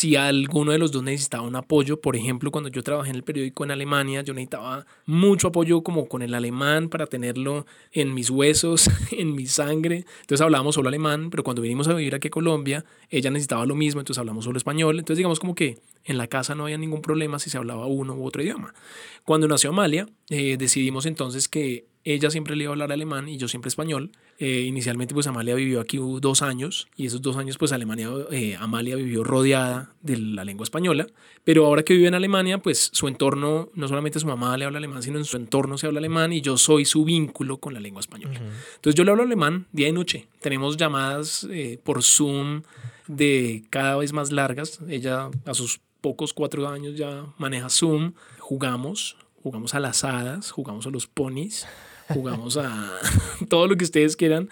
[0.00, 3.22] si alguno de los dos necesitaba un apoyo, por ejemplo, cuando yo trabajé en el
[3.22, 8.30] periódico en Alemania, yo necesitaba mucho apoyo como con el alemán para tenerlo en mis
[8.30, 10.06] huesos, en mi sangre.
[10.22, 13.74] Entonces hablábamos solo alemán, pero cuando vinimos a vivir aquí a Colombia, ella necesitaba lo
[13.74, 14.98] mismo, entonces hablamos solo español.
[14.98, 18.14] Entonces digamos como que en la casa no había ningún problema si se hablaba uno
[18.14, 18.72] u otro idioma.
[19.26, 23.36] Cuando nació Amalia, eh, decidimos entonces que ella siempre le iba a hablar alemán y
[23.36, 24.10] yo siempre español.
[24.38, 28.56] Eh, inicialmente pues Amalia vivió aquí dos años y esos dos años pues Alemania, eh,
[28.58, 31.06] Amalia vivió rodeada de la lengua española,
[31.44, 34.78] pero ahora que vive en Alemania pues su entorno, no solamente su mamá le habla
[34.78, 37.80] alemán, sino en su entorno se habla alemán y yo soy su vínculo con la
[37.80, 38.40] lengua española.
[38.76, 41.46] Entonces yo le hablo alemán día y noche, tenemos llamadas
[41.84, 42.62] por Zoom
[43.08, 49.16] de cada vez más largas, ella a sus pocos cuatro años ya maneja Zoom, jugamos,
[49.42, 51.66] jugamos a las hadas, jugamos a los ponis,
[52.12, 52.98] jugamos a
[53.48, 54.48] todo lo que ustedes quieran.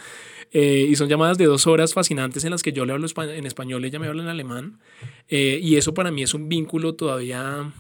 [0.50, 3.46] Eh, y son llamadas de dos horas fascinantes en las que yo le hablo en
[3.46, 4.80] español, ella me habla en alemán.
[5.28, 7.70] Eh, y eso para mí es un vínculo todavía,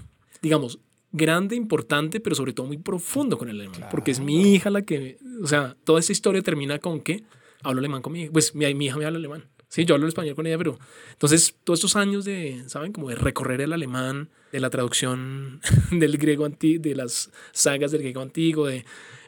[0.42, 0.78] digamos,
[1.10, 3.88] grande, importante, pero sobre todo muy profundo con el alemán.
[3.90, 7.24] Porque es mi hija la que, o sea, toda esta historia termina con que
[7.62, 8.32] hablo alemán con mi hija.
[8.32, 9.44] Pues mi, mi hija me habla alemán.
[9.68, 10.78] Sí, yo hablo español con ella, pero
[11.12, 12.92] entonces todos estos años de, ¿saben?
[12.92, 15.60] Como de recorrer el alemán, de la traducción
[15.90, 18.84] del griego antiguo, de las sagas del griego antiguo, de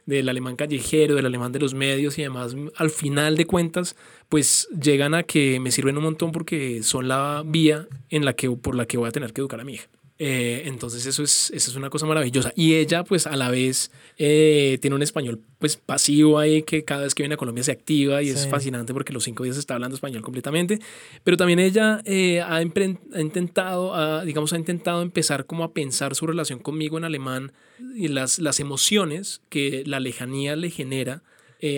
[0.06, 3.96] del alemán callejero, del alemán de los medios y demás, al final de cuentas,
[4.28, 8.50] pues llegan a que me sirven un montón porque son la vía en la que,
[8.50, 9.88] por la que voy a tener que educar a mi hija.
[10.22, 12.52] Eh, entonces eso es, eso es una cosa maravillosa.
[12.54, 17.04] Y ella pues a la vez eh, tiene un español pues pasivo ahí que cada
[17.04, 19.74] vez que viene a Colombia se activa y es fascinante porque los cinco días está
[19.74, 20.78] hablando español completamente.
[21.24, 26.58] Pero también ella eh, ha, intentado, digamos, ha intentado empezar como a pensar su relación
[26.58, 27.52] conmigo en alemán
[27.96, 31.22] y las, las emociones que la lejanía le genera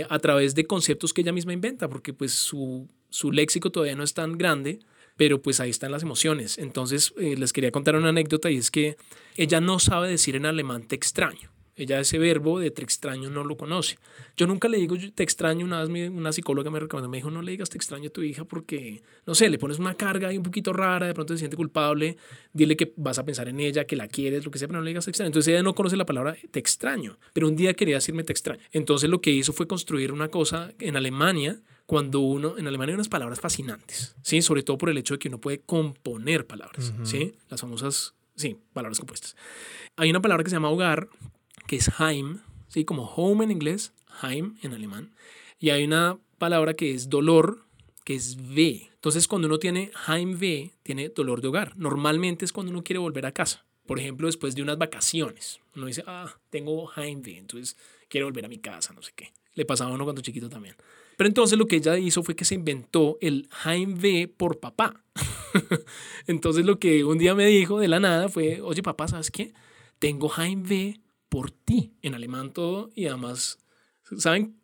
[0.09, 4.02] a través de conceptos que ella misma inventa porque pues su, su léxico todavía no
[4.02, 4.81] es tan grande
[5.16, 6.59] pero pues ahí están las emociones.
[6.59, 8.97] Entonces eh, les quería contar una anécdota y es que
[9.36, 11.52] ella no sabe decir en alemán te extraño.
[11.74, 13.97] Ella ese verbo de te extraño no lo conoce.
[14.36, 17.40] Yo nunca le digo te extraño, una vez una psicóloga me recomendó, me dijo no
[17.40, 20.36] le digas te extraño a tu hija porque, no sé, le pones una carga ahí
[20.36, 22.18] un poquito rara, de pronto se siente culpable,
[22.52, 24.84] dile que vas a pensar en ella, que la quieres, lo que sea, pero no
[24.84, 25.28] le digas te extraño.
[25.28, 28.60] Entonces ella no conoce la palabra te extraño, pero un día quería decirme te extraño.
[28.72, 31.59] Entonces lo que hizo fue construir una cosa en Alemania
[31.93, 34.40] cuando uno, en Alemania hay unas palabras fascinantes, ¿sí?
[34.40, 37.35] Sobre todo por el hecho de que uno puede componer palabras, ¿sí?
[37.51, 39.36] Las famosas, sí, palabras compuestas.
[39.97, 41.10] Hay una palabra que se llama hogar,
[41.66, 42.39] que es Heim,
[42.69, 42.86] ¿sí?
[42.86, 43.93] Como home en inglés,
[44.23, 45.14] Heim en alemán.
[45.59, 47.66] Y hay una palabra que es dolor,
[48.06, 48.90] que es V.
[48.94, 51.77] Entonces, cuando uno tiene Heimweh, tiene dolor de hogar.
[51.77, 53.66] Normalmente es cuando uno quiere volver a casa.
[53.85, 55.60] Por ejemplo, después de unas vacaciones.
[55.77, 57.77] Uno dice, ah, tengo Heimweh, entonces
[58.09, 59.35] quiero volver a mi casa, no sé qué.
[59.52, 60.74] Le pasaba a uno cuando chiquito también.
[61.16, 65.05] Pero entonces lo que ella hizo fue que se inventó el Jaime por papá.
[66.26, 69.52] entonces lo que un día me dijo de la nada fue, oye papá, ¿sabes qué?
[69.98, 73.59] Tengo Jaime por ti, en alemán todo, y además,
[74.18, 74.56] ¿saben?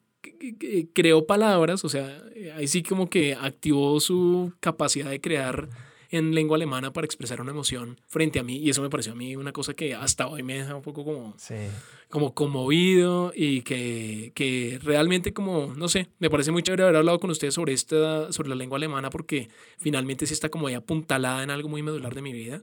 [0.93, 2.23] Creó palabras, o sea,
[2.57, 5.69] ahí sí como que activó su capacidad de crear
[6.11, 8.57] en lengua alemana para expresar una emoción frente a mí.
[8.57, 11.05] Y eso me pareció a mí una cosa que hasta hoy me deja un poco
[11.05, 11.37] como,
[12.09, 17.21] como conmovido y que, que realmente como, no sé, me parece muy chévere haber hablado
[17.21, 19.49] con ustedes sobre, esta, sobre la lengua alemana porque
[19.79, 22.63] finalmente sí está como ahí apuntalada en algo muy medular de mi vida.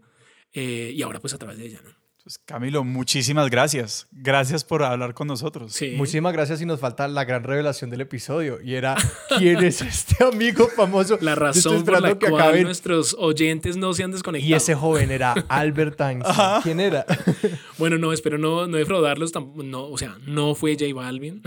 [0.53, 2.04] Eh, y ahora pues a través de ella, ¿no?
[2.25, 4.07] Pues Camilo, muchísimas gracias.
[4.11, 5.73] Gracias por hablar con nosotros.
[5.73, 5.93] Sí.
[5.95, 8.95] Muchísimas gracias y nos falta la gran revelación del episodio y era
[9.37, 11.19] ¿quién es este amigo famoso?
[11.21, 14.49] La razón por la que cual nuestros oyentes no se han desconectado.
[14.49, 16.61] Y ese joven era Albert Einstein.
[16.63, 17.05] ¿Quién era?
[17.77, 19.31] bueno, no, espero no, no defraudarlos.
[19.35, 21.43] No, o sea, no fue J Balvin.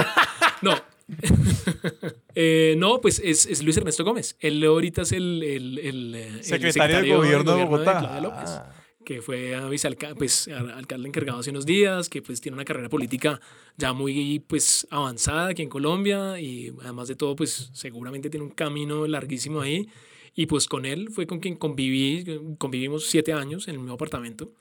[0.62, 0.76] no,
[2.36, 4.36] eh, no, pues es, es, Luis Ernesto Gómez.
[4.38, 8.20] Él ahorita es el, el, el, secretario, del gobierno, de Bogotá.
[8.20, 12.88] De que fue vicealcalde, pues, alcalde encargado hace unos días, que pues tiene una carrera
[12.88, 13.40] política
[13.76, 18.52] ya muy pues avanzada aquí en Colombia y además de todo pues seguramente tiene un
[18.52, 19.88] camino larguísimo ahí
[20.34, 22.24] y pues con él fue con quien conviví,
[22.58, 24.52] convivimos siete años en el mismo apartamento.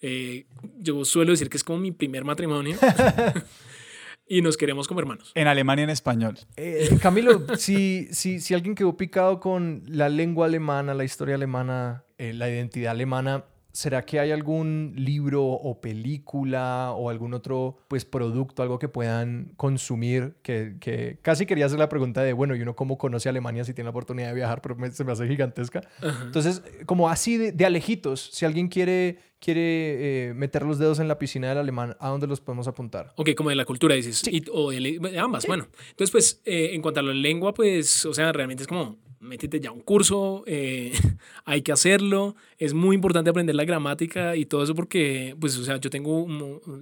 [0.00, 0.46] Eh,
[0.78, 2.76] yo suelo decir que es como mi primer matrimonio.
[4.28, 5.30] y nos queremos como hermanos.
[5.34, 6.38] En Alemania en español.
[6.56, 12.04] Eh, Camilo, si, si, si alguien quedó picado con la lengua alemana, la historia alemana,
[12.18, 18.04] eh, la identidad alemana, ¿Será que hay algún libro o película o algún otro pues,
[18.04, 20.34] producto, algo que puedan consumir?
[20.42, 23.72] Que, que casi quería hacer la pregunta de, bueno, ¿y uno cómo conoce Alemania si
[23.72, 24.60] tiene la oportunidad de viajar?
[24.60, 25.80] Pero se me hace gigantesca.
[26.22, 31.08] Entonces, como así de, de, alejitos, si alguien quiere, quiere eh, meter los dedos en
[31.08, 33.14] la piscina del alemán, ¿a dónde los podemos apuntar?
[33.16, 34.22] Ok, como de la cultura dices.
[34.52, 35.66] o de, ambas, bueno.
[35.90, 39.60] Entonces, pues, eh, en cuanto a la lengua, pues, o sea, realmente es como métete
[39.60, 40.92] ya un curso, eh,
[41.44, 45.64] hay que hacerlo, es muy importante aprender la gramática y todo eso porque, pues, o
[45.64, 46.26] sea, yo tengo,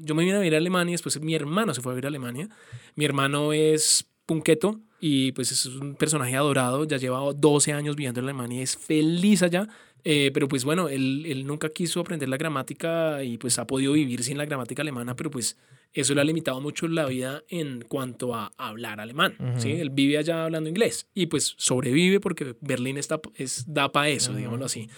[0.01, 2.09] yo me vine a vivir a Alemania, después mi hermano se fue a vivir a
[2.09, 2.49] Alemania,
[2.97, 8.21] mi hermano es punqueto y pues es un personaje adorado, ya lleva 12 años viviendo
[8.21, 9.69] en Alemania, es feliz allá,
[10.05, 13.93] eh, pero pues bueno, él, él nunca quiso aprender la gramática y pues ha podido
[13.93, 15.57] vivir sin la gramática alemana, pero pues
[15.93, 19.37] eso le ha limitado mucho la vida en cuanto a hablar alemán.
[19.57, 19.73] ¿sí?
[19.73, 24.33] Él vive allá hablando inglés y pues sobrevive porque Berlín está, es, da para eso,
[24.33, 24.89] digámoslo así.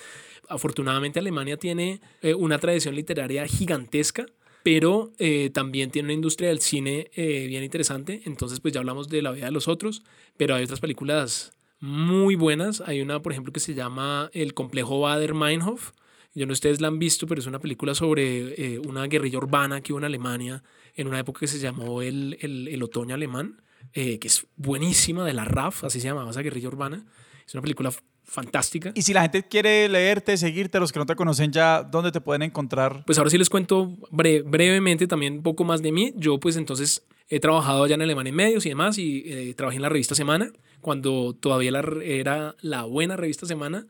[0.48, 4.26] Afortunadamente Alemania tiene eh, una tradición literaria gigantesca,
[4.62, 8.22] pero eh, también tiene una industria del cine eh, bien interesante.
[8.26, 10.02] Entonces pues ya hablamos de la vida de los otros,
[10.36, 11.52] pero hay otras películas
[11.82, 12.80] muy buenas.
[12.86, 15.90] Hay una, por ejemplo, que se llama El complejo Bader-Meinhof.
[16.34, 19.36] Yo no sé si ustedes la han visto, pero es una película sobre una guerrilla
[19.36, 20.62] urbana que hubo en Alemania
[20.94, 23.62] en una época que se llamó el, el, el otoño alemán,
[23.94, 27.04] eh, que es buenísima, de la RAF, así se llamaba esa guerrilla urbana.
[27.46, 27.92] Es una película
[28.24, 28.92] fantástica.
[28.94, 32.20] Y si la gente quiere leerte, seguirte, los que no te conocen ya, ¿dónde te
[32.20, 33.02] pueden encontrar?
[33.04, 36.12] Pues ahora sí les cuento brevemente también un poco más de mí.
[36.16, 37.04] Yo pues entonces
[37.34, 40.14] he trabajado allá en Alemania en medios y demás y eh, trabajé en la revista
[40.14, 41.72] Semana, cuando todavía
[42.04, 43.86] era la buena revista Semana.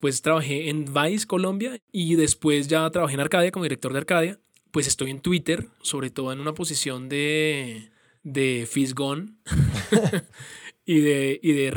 [0.00, 4.40] Pues trabajé en Vice Colombia y después ya trabajé en Arcadia como director de Arcadia
[4.74, 7.92] pues estoy en Twitter, sobre todo en una posición de,
[8.24, 9.38] de fisgón
[10.84, 11.70] y de, y de.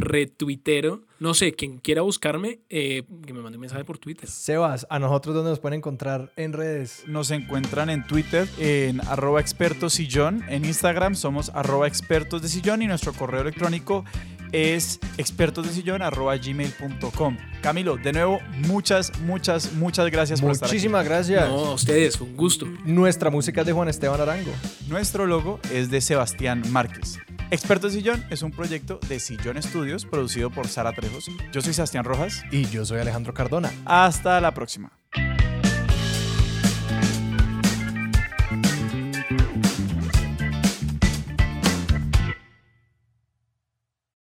[1.20, 4.30] No sé, quien quiera buscarme, eh, que me mande un mensaje por Twitter.
[4.30, 7.04] Sebas, ¿a nosotros dónde nos pueden encontrar en redes?
[7.08, 10.44] Nos encuentran en Twitter en arroba expertos sillón.
[10.48, 14.06] En Instagram somos arroba expertos de sillón y nuestro correo electrónico
[14.52, 17.38] es expertosdesillón arroba gmail.com.
[17.62, 20.76] Camilo, de nuevo, muchas, muchas, muchas gracias por estar aquí.
[20.76, 21.50] Muchísimas gracias.
[21.50, 22.66] No, a ustedes, un gusto.
[22.86, 24.52] Nuestra música es de Juan Esteban Arango.
[24.88, 27.20] Nuestro logo es de Sebastián Márquez.
[27.50, 31.32] Expertos de Sillón es un proyecto de Sillón Estudios producido por Sara Trejos.
[31.54, 32.44] Yo soy Sebastián Rojas.
[32.52, 33.72] Y yo soy Alejandro Cardona.
[33.86, 34.92] Hasta la próxima.